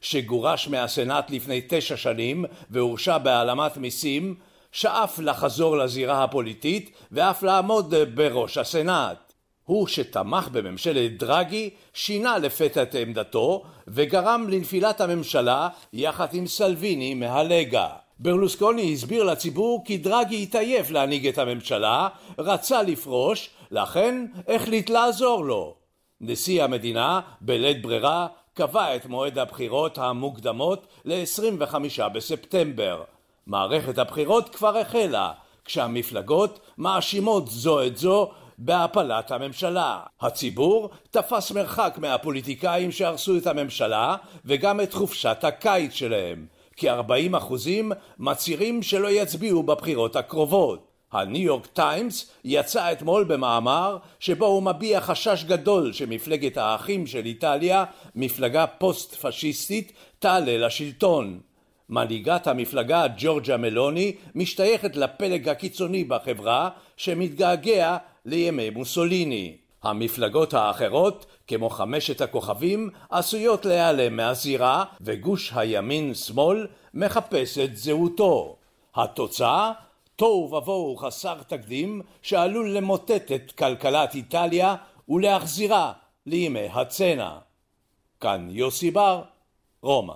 [0.02, 4.36] שגורש מהסנאט לפני תשע שנים והורשע בהעלמת מיסים,
[4.72, 9.25] שאף לחזור לזירה הפוליטית ואף לעמוד בראש הסנאט.
[9.66, 17.88] הוא שתמך בממשלת דרגי שינה לפתע את עמדתו וגרם לנפילת הממשלה יחד עם סלוויני מהלגה.
[18.20, 22.08] ברלוסקוני הסביר לציבור כי דרגי התעייף להנהיג את הממשלה,
[22.40, 25.76] רצה לפרוש, לכן החליט לעזור לו.
[26.22, 31.76] נשיא המדינה, בלית ברירה, קבע את מועד הבחירות המוקדמות ל-25
[32.14, 33.04] בספטמבר.
[33.48, 35.32] מערכת הבחירות כבר החלה,
[35.66, 40.00] כשהמפלגות מאשימות זו את זו בהפלת הממשלה.
[40.22, 44.16] הציבור תפס מרחק מהפוליטיקאים שהרסו את הממשלה
[44.46, 46.46] וגם את חופשת הקיץ שלהם.
[46.78, 50.88] כ-40 אחוזים מצהירים שלא יצביעו בבחירות הקרובות.
[51.12, 57.84] הניו יורק טיימס יצא אתמול במאמר שבו הוא מביע חשש גדול שמפלגת האחים של איטליה,
[58.16, 61.40] מפלגה פוסט פשיסטית, תעלה לשלטון.
[61.90, 69.58] מנהיגת המפלגה ג'ורג'ה מלוני משתייכת לפלג הקיצוני בחברה שמתגעגע לימי מוסוליני.
[69.84, 78.56] המפלגות האחרות, כמו חמשת הכוכבים, עשויות להיעלם מהזירה וגוש הימין-שמאל מחפש את זהותו.
[78.96, 79.72] התוצאה
[80.16, 84.76] תוהו ובוהו חסר תקדים שעלול למוטט את כלכלת איטליה
[85.10, 85.94] ולהחזירה
[86.26, 87.38] לימי הצנע.
[88.20, 89.22] כאן יוסי בר,
[89.82, 90.14] רומא.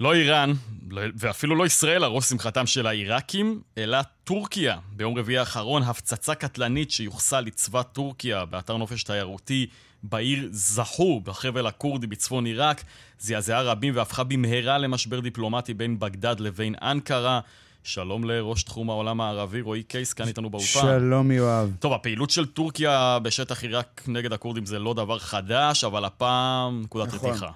[0.00, 0.52] לא איראן,
[0.90, 4.78] ואפילו לא ישראל הראש שמחתם של העיראקים, אלא טורקיה.
[4.92, 9.66] ביום רביעי האחרון הפצצה קטלנית שיוחסה לצבא טורקיה באתר נופש תיירותי
[10.02, 12.84] בעיר זחור בחבל הכורדי בצפון עיראק,
[13.18, 17.40] זעזעה רבים והפכה במהרה למשבר דיפלומטי בין בגדד לבין אנקרה.
[17.84, 20.80] שלום לראש תחום העולם הערבי, רועי קייס, כאן איתנו באולפן.
[20.80, 21.72] שלום יואב.
[21.78, 27.14] טוב, הפעילות של טורקיה בשטח עיראק נגד הכורדים זה לא דבר חדש, אבל הפעם נקודת
[27.14, 27.30] נכון.
[27.30, 27.50] רתיחה.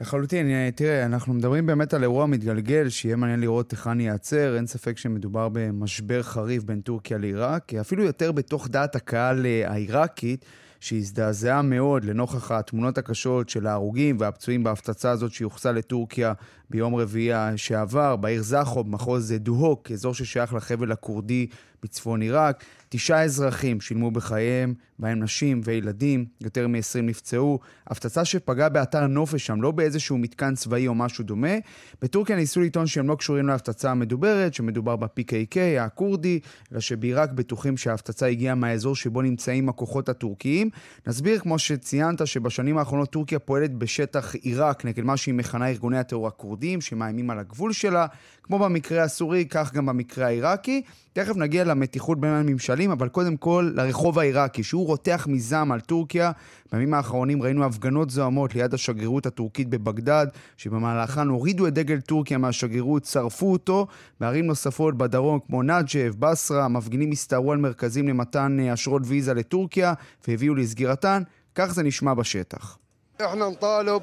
[0.00, 4.56] לחלוטין, תראה, אנחנו מדברים באמת על אירוע מתגלגל, שיהיה מעניין לראות היכן ייעצר.
[4.56, 10.44] אין ספק שמדובר במשבר חריף בין טורקיה לעיראק, אפילו יותר בתוך דעת הקהל אה, העיראקית.
[10.82, 16.32] שהזדעזעה מאוד לנוכח התמונות הקשות של ההרוגים והפצועים בהפצצה הזאת שיוחסה לטורקיה
[16.70, 21.46] ביום רביעי שעבר, בעיר זכו, במחוז דוהוק, אזור ששייך לחבל הכורדי
[21.82, 22.64] בצפון עיראק.
[22.88, 27.58] תשעה אזרחים שילמו בחייהם, בהם נשים וילדים, יותר מ-20 נפצעו.
[27.86, 31.56] הפצצה שפגעה באתר נופש שם, לא באיזשהו מתקן צבאי או משהו דומה.
[32.02, 36.40] בטורקיה ניסו לטעון שהם לא קשורים להפצצה המדוברת, שמדובר ב-PKK הכורדי,
[36.72, 40.70] אלא שבעיראק בטוחים שההפצצה הגיעה מהאזור שבו נמצאים הכוחות הטורקיים.
[41.06, 46.26] נסביר, כמו שציינת, שבשנים האחרונות טורקיה פועלת בשטח עיראק נגד מה שהיא מכנה ארגוני הטרור
[46.26, 48.06] הכורדים, שמאיימים על הגבול שלה,
[48.42, 50.82] כמו במקרה הסורי, כך גם במקרה העיראקי.
[51.12, 56.31] תכף נגיע למתיחות בין הממשלים, אבל קודם כל לרחוב העיראקי, שהוא רותח מזעם על טורקיה.
[56.71, 63.05] בימים האחרונים ראינו הפגנות זוהמות ליד השגרירות הטורקית בבגדד, שבמהלכן הורידו את דגל טורקיה מהשגרירות,
[63.05, 63.87] שרפו אותו.
[64.19, 69.93] בערים נוספות בדרום, כמו נג'ב, בסרה, המפגינים הסתערו על מרכזים למתן אה, אשרות ויזה לטורקיה,
[70.27, 71.23] והביאו לסגירתן.
[71.55, 72.77] כך זה נשמע בשטח.
[73.25, 74.01] احنا نطالب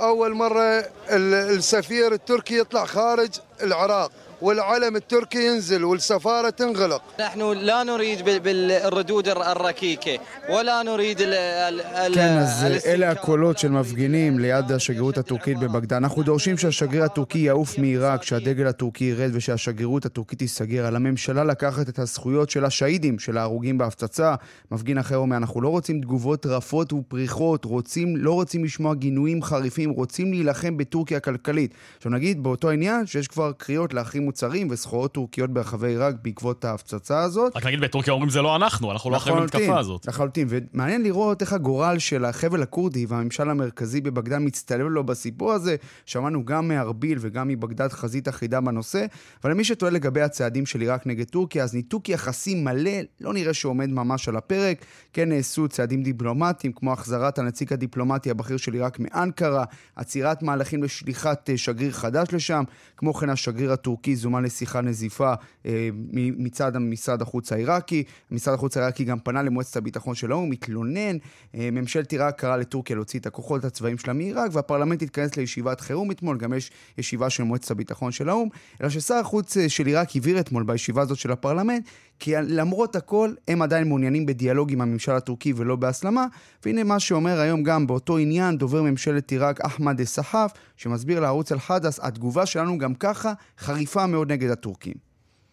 [0.00, 3.30] اول مره السفير التركي يطلع خارج
[3.62, 10.18] العراق والعلم التركي ينزل والسفارة تنغلق نحن لا نريد بالردود الركيكة
[10.50, 15.92] ولا نريد ال כן, אז אלה הקולות של מפגינים ליד השגרירות הטורקית בבגדד.
[15.92, 20.86] אנחנו דורשים שהשגריר הטורקי יעוף מעיראק, שהדגל הטורקי ירד ושהשגרירות הטורקית תיסגר.
[20.86, 24.34] על הממשלה לקחת את הזכויות של השהידים, של ההרוגים בהפצצה.
[24.70, 29.90] מפגין אחר אומר, אנחנו לא רוצים תגובות רפות ופריחות, רוצים, לא רוצים לשמוע גינויים חריפים,
[29.90, 31.74] רוצים להילחם בטורקיה הכלכלית.
[31.96, 37.21] עכשיו נגיד באותו עניין שיש כבר קריאות להחרים מוצרים וסחורות טורקיות ברחבי עיראק בעקבות ההפצצה
[37.21, 37.55] הזאת.
[37.55, 40.07] רק נגיד בטורקיה אומרים זה לא אנחנו, אנחנו לא אחראים למתקפה הזאת.
[40.07, 45.75] לחלוטין, ומעניין לראות איך הגורל של החבל הכורדי והממשל המרכזי בבגדד מצטלב לו בסיפור הזה.
[46.05, 49.05] שמענו גם מארביל וגם מבגדד חזית אחידה בנושא,
[49.43, 53.53] אבל למי שטועה לגבי הצעדים של עיראק נגד טורקיה, אז ניתוק יחסים מלא לא נראה
[53.53, 54.85] שעומד ממש על הפרק.
[55.13, 59.63] כן נעשו צעדים דיפלומטיים, כמו החזרת הנציג הדיפלומטי הבכיר של עיראק מאנקרה,
[59.95, 62.63] עצירת מהלכים לשליחת אה, שגריר חדש לשם,
[62.97, 65.33] כמו כן השגריר הטורקי זומן לשיחה נזיפה
[65.65, 68.03] אה, מצד משרד החוץ העיראקי.
[68.31, 71.17] משרד החוץ העיראקי גם פנה למועצת הביטחון של האו"ם, מתלונן.
[71.55, 76.11] אה, ממשלת עיראק קראה לטורקיה להוציא את הכוחות הצבאיים שלה מעיראק, והפרלמנט התכנס לישיבת חירום
[76.11, 78.49] אתמול, גם יש ישיבה של מועצת הביטחון של האו"ם,
[78.81, 81.87] אלא ששר החוץ אה, של עיראק הבהיר אתמול בישיבה הזאת של הפרלמנט,
[82.19, 86.25] כי למרות הכל, הם עדיין מעוניינים בדיאלוג עם הממשל הטורקי ולא בהסלמה,
[86.65, 91.99] והנה מה שאומר היום גם באותו עניין דובר ממשלת עיראק אחמד א-סחאף, שמסביר לערוץ אל-חדס,
[92.03, 95.08] התגובה שלנו גם ככה חריפה מאוד נגד הטורקים.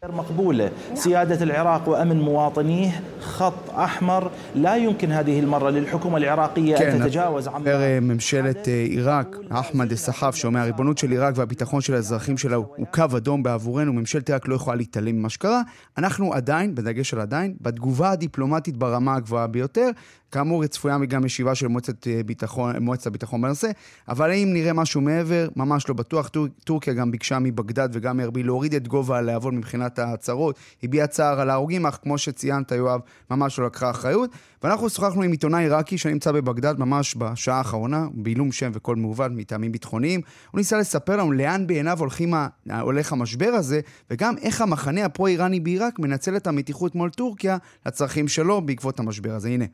[0.10, 7.00] مقبولة سيادة العراق وأمن مواطنيه خط أحمر لا يمكن هذه المرة للحكومة العراقية כן, أن
[7.00, 12.56] تتجاوز عما אומר ממשלת עיראק, אחמד א-סחאף, שאומר הריבונות של עיראק והביטחון של האזרחים שלה
[12.56, 15.62] הוא קו אדום בעבורנו, ממשלת עיראק לא יכולה להתעלם ממה שקרה.
[15.98, 19.90] אנחנו עדיין, בדגש על עדיין, בתגובה הדיפלומטית ברמה הגבוהה ביותר,
[20.33, 23.71] כאמור, צפויה גם ישיבה של מועצת, אה, ביטחון, מועצת הביטחון בנושא,
[24.09, 25.49] אבל האם נראה משהו מעבר?
[25.57, 26.29] ממש לא בטוח.
[26.29, 31.41] טור, טורקיה גם ביקשה מבגדד וגם מארביל להוריד את גובה הלהבות מבחינת ההצהרות, הביעה צער
[31.41, 34.31] על ההרוגים, אך כמו שציינת, יואב, ממש לא לקחה אחריות.
[34.63, 39.73] ואנחנו שוחחנו עם עיתונאי עיראקי שנמצא בבגדד ממש בשעה האחרונה, בעילום שם וקול מעוות מטעמים
[39.73, 40.21] ביטחוניים.
[40.51, 42.35] הוא ניסה לספר לנו לאן בעיניו הולכים,
[42.81, 48.61] הולך המשבר הזה, וגם איך המחנה הפרו-איראני בעיראק מנצל את המתיחות מול טורקיה לצרכים שלו
[48.63, 49.49] בעקבות המשבר הזה.
[49.49, 49.65] הנה.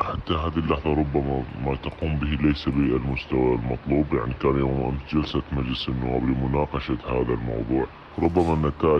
[0.00, 5.42] حتى هذه اللحظة ربما ما تقوم به ليس بالمستوى المطلوب يعني كان يوم أمس جلسة
[5.52, 7.86] مجلس النواب لمناقشة هذا الموضوع.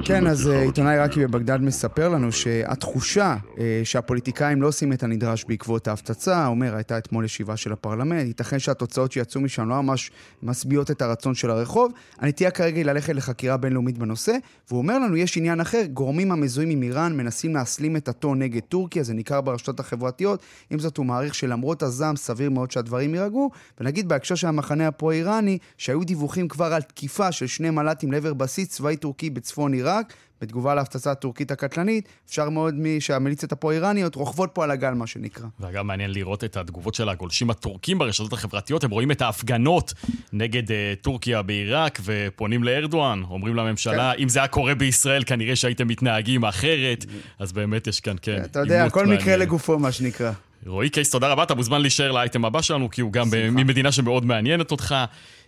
[0.05, 5.45] כן, אז אה, עיתונאי רקי בבגדד מספר לנו שהתחושה אה, שהפוליטיקאים לא עושים את הנדרש
[5.49, 10.11] בעקבות ההפצצה, אומר, הייתה אתמול ישיבה של הפרלמנט, ייתכן שהתוצאות שיצאו משם לא ממש
[10.43, 11.93] משביעות את הרצון של הרחוב.
[12.19, 14.33] הנטייה כרגע היא ללכת לחקירה בינלאומית בנושא,
[14.69, 18.61] והוא אומר לנו, יש עניין אחר, גורמים המזוהים עם איראן מנסים להסלים את הטון נגד
[18.61, 23.51] טורקיה, זה ניכר ברשתות החברתיות, עם זאת הוא מעריך שלמרות הזעם סביר מאוד שהדברים יירגעו,
[23.81, 28.69] ונגיד בהקשר של המחנה הפרו-איראני, שהיו דיווחים כבר על תקיפה של שני מל"טים לעבר בסיס
[28.69, 34.71] צבאי טורקי בצפון עיראק, בתגובה להפצצה הטורקית הקטלנית, אפשר מאוד שהמיליציות הפרו-איראניות רוכבות פה על
[34.71, 35.47] הגל, מה שנקרא.
[35.61, 39.93] ואגב, מעניין לראות את התגובות של הגולשים הטורקים ברשתות החברתיות, הם רואים את ההפגנות
[40.33, 44.23] נגד uh, טורקיה בעיראק, ופונים לארדואן, אומרים לממשלה, כן.
[44.23, 47.05] אם זה היה קורה בישראל, כנראה שהייתם מתנהגים אחרת,
[47.39, 50.33] אז באמת יש כאן, כן, אתה יודע, כל מקרה לגופו, מה שנקרא.
[50.67, 54.25] רועי קייס, תודה רבה, אתה מוזמן להישאר לאייטם הבא שלנו, כי הוא גם ממדינה שמאוד
[54.25, 54.95] מעניינת אותך.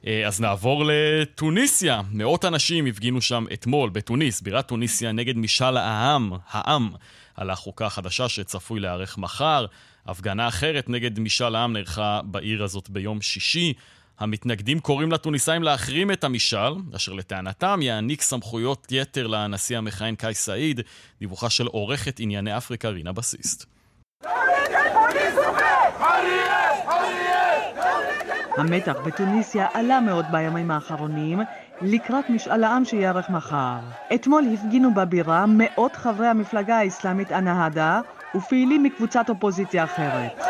[0.07, 2.01] אה, אז נעבור לטוניסיה.
[2.13, 6.91] מאות אנשים הפגינו שם אתמול בתוניס, בירת טוניסיה, נגד משאל העם, העם,
[7.35, 9.67] על החוקה החדשה שצפוי להיערך מחר.
[10.07, 13.73] הפגנה אחרת נגד משאל העם נערכה בעיר הזאת ביום שישי.
[14.19, 20.81] המתנגדים קוראים לטוניסאים להחרים את המשאל, אשר לטענתם יעניק סמכויות יתר לנשיא המכהן קאי סעיד,
[21.21, 23.67] דיווחה של עורכת ענייני אפריקה רינה בסיסט.
[28.57, 31.41] המתח בתוניסיה עלה מאוד בימים האחרונים
[31.83, 33.79] לקראת משאל העם שייערך מחר.
[34.15, 38.01] אתמול הפגינו בבירה מאות חברי המפלגה האסלאמית אנהדה
[38.35, 40.43] ופעילים מקבוצת אופוזיציה אחרת.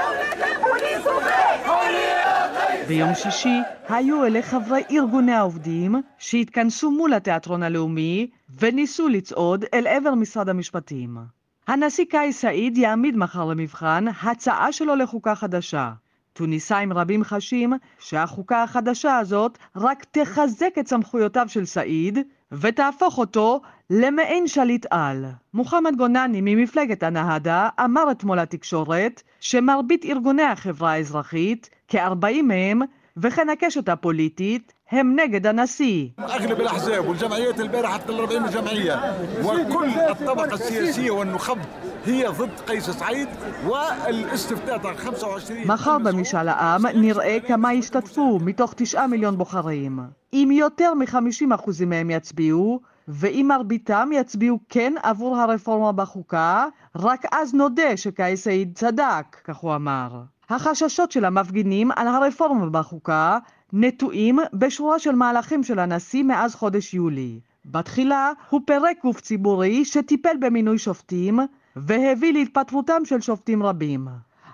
[2.89, 8.31] ביום שישי היו אלה חברי ארגוני העובדים שהתכנסו מול התיאטרון הלאומי
[8.61, 11.42] וניסו לצעוד אל עבר משרד המשפטים.
[11.67, 15.93] הנשיא קאי סעיד יעמיד מחר למבחן הצעה שלו לחוקה חדשה.
[16.33, 22.19] טוניסאים רבים חשים שהחוקה החדשה הזאת רק תחזק את סמכויותיו של סעיד
[22.53, 25.25] ותהפוך אותו למעין שליט על.
[25.55, 32.81] מוחמד גונני ממפלגת הנהדה אמר אתמול לתקשורת שמרבית ארגוני החברה האזרחית, כ-40 מהם,
[33.17, 40.54] וכן הקשת הפוליטית, هم نجد النسي اغلب الاحزاب والجمعيات البارحه حتى 40 جمعيه وكل الطبقه
[40.54, 41.58] السياسيه والنخب
[42.06, 43.28] هي ضد قيس سعيد
[43.68, 50.00] والاستفتاء تاع 25 מחר במשאל העם נראה כמה ישתתפו מתוך 9 מיליון בוחרים.
[50.34, 56.66] אם יותר מ-50% מהם יצביעו, ואם מרביתם יצביעו כן עבור הרפורמה בחוקה,
[56.96, 60.22] רק אז נודה שקאיס סעיד צדק, כך הוא אמר.
[60.50, 63.38] החששות של המפגינים על הרפורמה בחוקה
[63.73, 67.41] נטועים בשורה של מהלכים של הנשיא מאז חודש יולי.
[67.65, 71.41] בתחילה הוא פירק גוף ציבורי שטיפל במינוי שופטים
[71.77, 74.09] והביא להתפטרותם של שופטים רבים.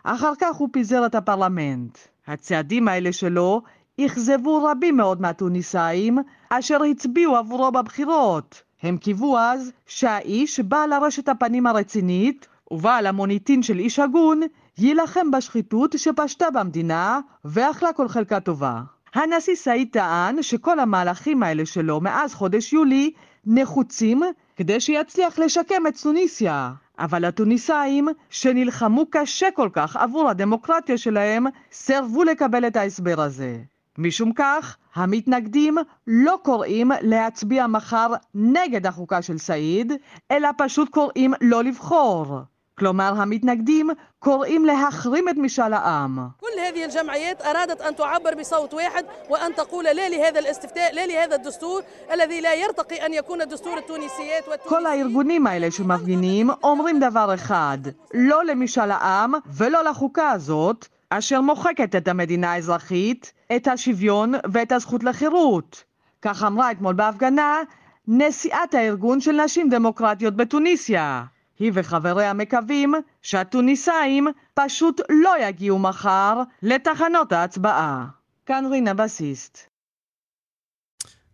[0.05, 1.99] אחר כך הוא פיזר את הפרלמנט.
[2.27, 3.63] הצעדים האלה שלו
[4.01, 6.19] אכזבו רבים מאוד מהתוניסאים
[6.51, 8.63] אשר הצביעו עבורו בבחירות.
[8.83, 14.41] הם קיוו אז שהאיש בעל הרשת הפנים הרצינית ובעל המוניטין של איש הגון
[14.79, 18.83] יילחם בשחיתות שפשטה במדינה ואכלה כל חלקה טובה.
[19.15, 23.13] הנשיא סעיד טען שכל המהלכים האלה שלו מאז חודש יולי
[23.47, 24.23] נחוצים
[24.57, 26.73] כדי שיצליח לשקם את טוניסיה.
[26.99, 33.59] אבל התוניסאים, שנלחמו קשה כל כך עבור הדמוקרטיה שלהם, סירבו לקבל את ההסבר הזה.
[33.99, 39.93] משום כך, המתנגדים לא קוראים להצביע מחר נגד החוקה של סעיד,
[40.31, 42.41] אלא פשוט קוראים לא לבחור.
[42.80, 43.90] כלומר, המתנגדים
[44.20, 46.28] קוראים להחרים את משאל העם.
[46.40, 51.36] كل هذه الجمعيات أرادت أن تعبر بصوت واحد وأن تقول لا لهذا الاستفتاء لا لهذا
[51.36, 51.82] الدستور
[52.14, 57.78] الذي لا يرتقي أن يكون دستور التونسيات כל הארגונים האלה שמפגינים אומרים דבר אחד,
[58.14, 65.04] לא למשאל העם ולא לחוקה הזאת, אשר מוחקת את המדינה האזרחית, את השוויון ואת הזכות
[65.04, 65.84] לחירות.
[66.22, 67.62] כך אמרה אתמול בהפגנה
[68.08, 71.24] נשיאת הארגון של נשים דמוקרטיות בתוניסיה.
[71.59, 78.07] היא וחבריה מקווים שהתוניסאים פשוט לא יגיעו מחר לתחנות ההצבעה.
[78.47, 79.69] כאן רינה בסיסט.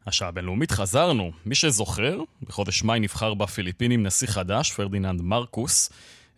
[0.07, 1.31] השעה הבינלאומית חזרנו.
[1.47, 5.91] מי שזוכר, בחודש מאי נבחר בפיליפינים נשיא חדש, פרדיננד מרקוס,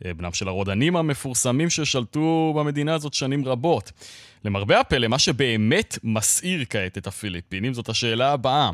[0.04, 3.92] אה, בנם של הרודנים המפורסמים ששלטו במדינה הזאת שנים רבות.
[4.44, 8.70] למרבה הפלא, מה שבאמת מסעיר כעת את הפיליפינים זאת השאלה הבאה: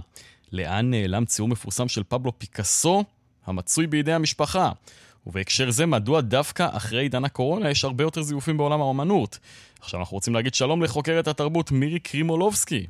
[0.53, 3.05] לאן נעלם ציור מפורסם של פבלו פיקאסו,
[3.47, 4.71] המצוי בידי המשפחה?
[5.27, 9.39] ובהקשר זה, מדוע דווקא אחרי עידן הקורונה יש הרבה יותר זיופים בעולם האומנות?
[9.81, 12.87] עכשיו אנחנו רוצים להגיד שלום לחוקרת התרבות מירי קרימולובסקי.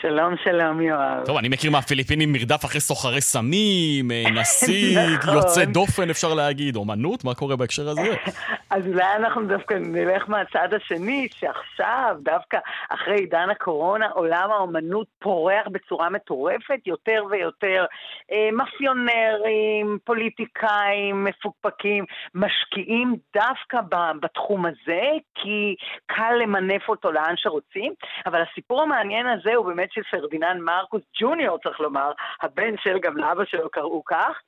[0.00, 1.24] שלום, שלום, יואב.
[1.24, 5.34] טוב, אני מכיר מהפיליפינים מרדף אחרי סוחרי סמים, אה, נשיא נכון.
[5.34, 8.14] יוצא דופן, אפשר להגיד, אומנות, מה קורה בהקשר הזה?
[8.70, 15.66] אז אולי אנחנו דווקא נלך מהצד השני, שעכשיו, דווקא אחרי עידן הקורונה, עולם האומנות פורח
[15.72, 17.84] בצורה מטורפת, יותר ויותר
[18.32, 23.78] אה, מאפיונרים, פוליטיקאים, מפוקפקים, משקיעים דווקא
[24.20, 25.02] בתחום הזה,
[25.34, 25.74] כי
[26.06, 27.92] קל למנף אותו לאן שרוצים,
[28.26, 32.12] אבל הסיפור המעניין הזה הוא באמת של פרדיננד מרקוס ג'וניור, צריך לומר,
[32.42, 34.40] הבן של גם לאבא שלו קראו כך,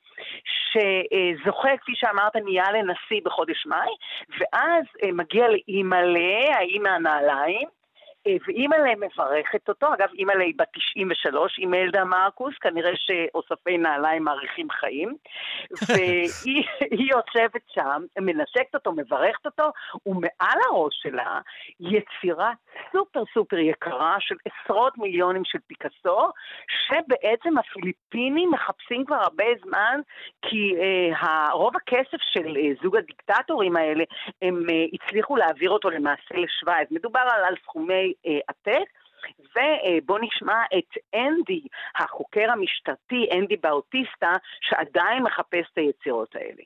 [0.45, 3.89] שזוכה, כפי שאמרת, נהיה לנשיא בחודש מאי,
[4.39, 7.67] ואז אה, מגיע לאימא'לה, האימא הנעליים,
[8.27, 15.15] ואימא'לה מברכת אותו, אגב אימא'לה היא בת 93, אימלדה מרקוס, כנראה שאוספי נעליים מאריכים חיים,
[15.87, 19.71] והיא יושבת שם, מנשקת אותו, מברכת אותו,
[20.05, 21.39] ומעל הראש שלה
[21.79, 22.51] יצירה
[22.91, 26.29] סופר סופר יקרה של עשרות מיליונים של פיקאסו,
[26.69, 29.99] שבעצם הפיליפינים מחפשים כבר הרבה זמן,
[30.41, 34.03] כי אה, רוב הכסף של אה, זוג הדיקטטורים האלה,
[34.41, 36.87] הם אה, הצליחו להעביר אותו למעשה לשוויץ.
[36.91, 38.88] מדובר על, על סכומי אה, עתק.
[39.56, 41.60] ובוא נשמע את אנדי,
[41.96, 46.62] החוקר המשטרתי, אנדי באוטיסטה, שעדיין מחפש את היצירות האלה.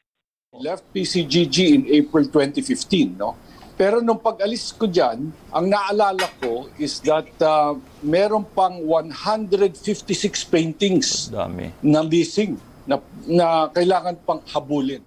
[0.54, 3.36] left PCGG in April 2015, no?
[3.78, 10.02] Pero nung pag-alis ko dyan, ang naalala ko is that uh, meron pang 156
[10.50, 11.70] paintings Dami.
[11.78, 12.58] na missing,
[12.90, 15.04] na, na kailangan pang habulin.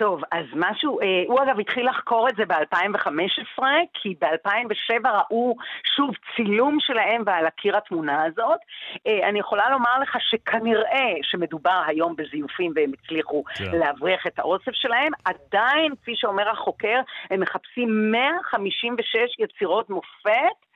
[0.00, 3.62] טוב, אז משהו, אה, הוא אגב התחיל לחקור את זה ב-2015,
[3.94, 5.56] כי ב-2007 ראו
[5.96, 8.60] שוב צילום שלהם ועל הקיר התמונה הזאת.
[9.06, 13.58] אה, אני יכולה לומר לך שכנראה שמדובר היום בזיופים והם הצליחו yeah.
[13.58, 13.78] כן.
[13.78, 20.69] להבריח את האוסף שלהם, עדיין, כפי שאומר החוקר, הם מחפשים 156 יצירות מופת.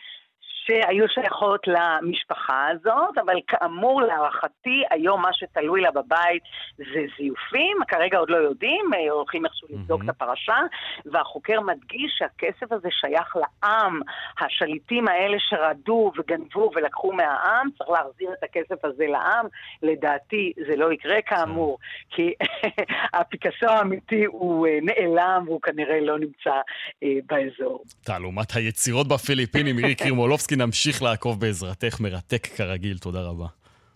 [0.67, 6.43] שהיו שייכות למשפחה הזאת, אבל כאמור, להערכתי, היום מה שתלוי לה בבית
[6.77, 10.05] זה זיופים, כרגע עוד לא יודעים, אה, הולכים איכשהו לבדוק mm-hmm.
[10.05, 10.59] את הפרשה,
[11.07, 14.01] והחוקר מדגיש שהכסף הזה שייך לעם.
[14.41, 19.47] השליטים האלה שרדו וגנבו ולקחו מהעם, צריך להחזיר את הכסף הזה לעם.
[19.83, 21.79] לדעתי זה לא יקרה כאמור,
[22.11, 22.33] כי
[23.19, 26.55] הפיקאסו האמיתי הוא אה, נעלם והוא כנראה לא נמצא
[27.03, 27.85] אה, באזור.
[28.05, 30.54] תעלומת היצירות בפיליפינים, מירי קרימולובסקי.
[30.55, 33.47] כי נמשיך לעקוב בעזרתך, מרתק כרגיל, תודה רבה.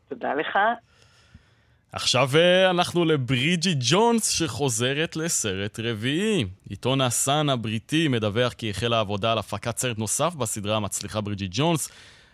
[0.09, 0.59] תודה לך.
[1.93, 6.45] עכשיו אה, אנחנו לברידג'י ג'ונס שחוזרת לסרט רביעי.
[6.69, 11.91] עיתון הסאן הבריטי מדווח כי החלה עבודה על הפקת סרט נוסף בסדרה המצליחה ברידג'י ג'ונס.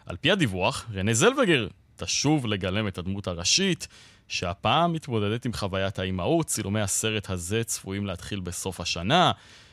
[0.06, 3.88] על פי הדיווח, רנה זלווגר תשוב לגלם את הדמות הראשית.
[4.28, 6.46] שהפעם מתמודדת עם חוויית האימהות.
[6.46, 9.32] צילומי הסרט הזה צפויים להתחיל בסוף השנה.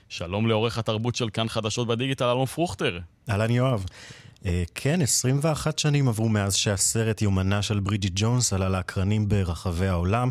[0.09, 2.99] שלום לעורך התרבות של כאן חדשות בדיגיטל, אלון פרוכטר.
[3.29, 3.85] אהלן יואב.
[4.45, 10.29] אה, כן, 21 שנים עברו מאז שהסרט יומנה של ברידג'יט ג'ונס עלה לאקרנים ברחבי העולם.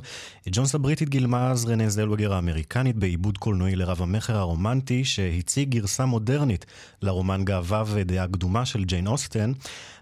[0.49, 6.67] ג'ונס הבריטית גילמה אז רנה זלווגר האמריקנית בעיבוד קולנועי לרב המכר הרומנטי, שהציג גרסה מודרנית
[7.03, 9.53] לרומן גאווה ודעה קדומה של ג'יין אוסטן.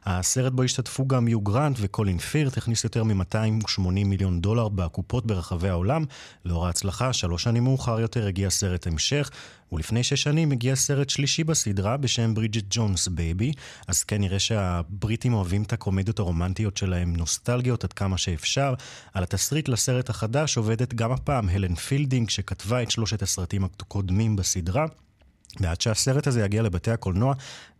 [0.06, 5.68] הסרט בו השתתפו גם יו גרנט וקולין פירט, הכניס יותר מ-280 מיליון דולר בקופות ברחבי
[5.68, 6.04] העולם.
[6.44, 9.30] לאור ההצלחה, שלוש שנים מאוחר יותר הגיע סרט המשך,
[9.72, 13.52] ולפני שש שנים הגיע סרט שלישי בסדרה בשם ברידג'ט ג'ונס Baby,
[13.88, 18.74] אז כן נראה שהבריטים אוהבים את הקומדיות הרומנטיות שלהם נוסטלגיות עד כמה שאפשר.
[19.14, 24.86] על התסריט לסרט החדש עובדת גם הפעם הלן פילדינג, שכתבה את שלושת הסרטים הקודמים בסדרה.
[25.60, 27.34] ועד שהסרט הזה יגיע לבתי הקולנוע,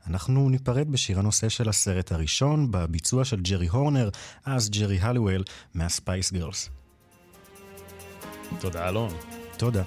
[0.09, 4.09] אנחנו ניפרד בשיר הנושא של הסרט הראשון, בביצוע של ג'רי הורנר,
[4.45, 5.45] אז ג'רי הליוול,
[5.75, 6.71] מהספייס גרלס.
[8.61, 9.11] תודה, אלון.
[9.57, 9.83] תודה.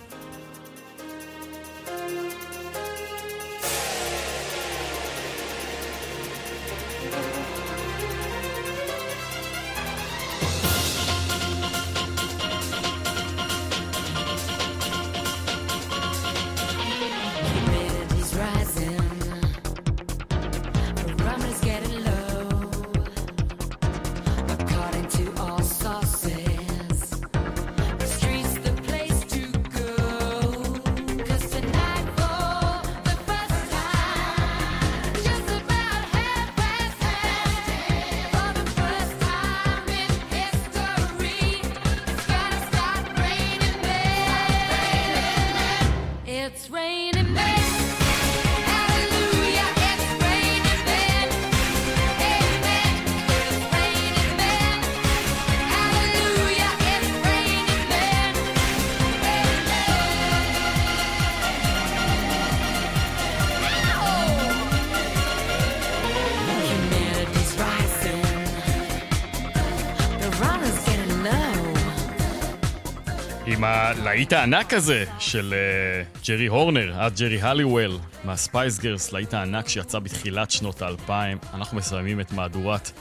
[74.22, 80.00] הלהיט הענק הזה של אה, ג'רי הורנר, עד ג'רי הליוול, מהספייס גירלס, להיט הענק שיצא
[80.00, 81.38] בתחילת שנות האלפיים.
[81.54, 82.92] אנחנו מסיימים את מהדורת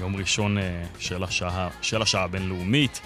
[0.00, 0.60] יום ראשון uh,
[0.98, 3.00] של, השעה, של השעה הבינלאומית.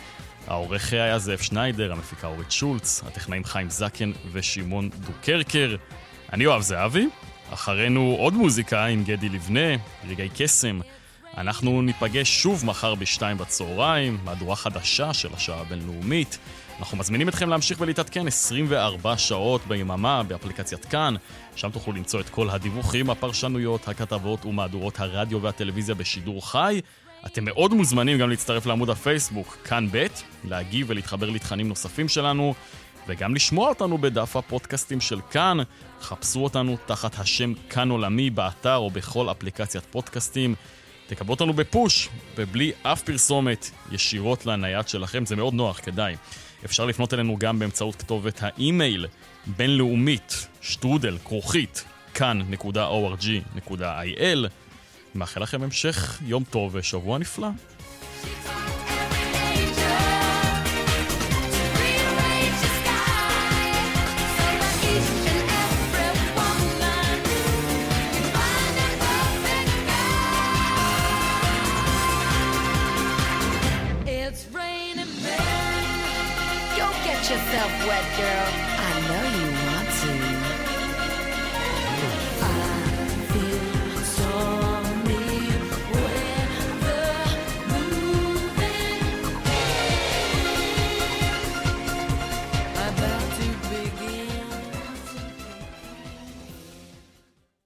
[0.46, 5.76] העורך היה זאב שניידר, המפיקה אורית שולץ, הטכנאים חיים זקן ושמעון דוקרקר.
[6.32, 7.08] אני יואב זהבי,
[7.52, 9.76] אחרינו עוד מוזיקה עם גדי ליבנה,
[10.08, 10.80] רגעי קסם.
[11.36, 16.38] אנחנו ניפגש שוב מחר בשתיים בצהריים, מהדורה חדשה של השעה הבינלאומית.
[16.78, 21.14] אנחנו מזמינים אתכם להמשיך ולהתעדכן 24 שעות ביממה באפליקציית כאן,
[21.56, 26.80] שם תוכלו למצוא את כל הדיווחים, הפרשנויות, הכתבות ומהדורות הרדיו והטלוויזיה בשידור חי.
[27.26, 30.06] אתם מאוד מוזמנים גם להצטרף לעמוד הפייסבוק, כאן ב',
[30.44, 32.54] להגיב ולהתחבר לתכנים נוספים שלנו,
[33.08, 35.58] וגם לשמוע אותנו בדף הפודקאסטים של כאן.
[36.00, 40.54] חפשו אותנו תחת השם כאן עולמי באתר או בכל אפליקציית פודקאסטים.
[41.10, 46.16] תקבלו אותנו בפוש, ובלי אף פרסומת, ישירות לנייד שלכם, זה מאוד נוח, כדאי.
[46.64, 49.06] אפשר לפנות אלינו גם באמצעות כתובת האימייל
[49.46, 51.84] בינלאומית, שטרודל, כרוכית,
[52.14, 53.68] כאן.org.il.
[55.14, 57.48] מאחל לכם המשך יום טוב ושבוע נפלא.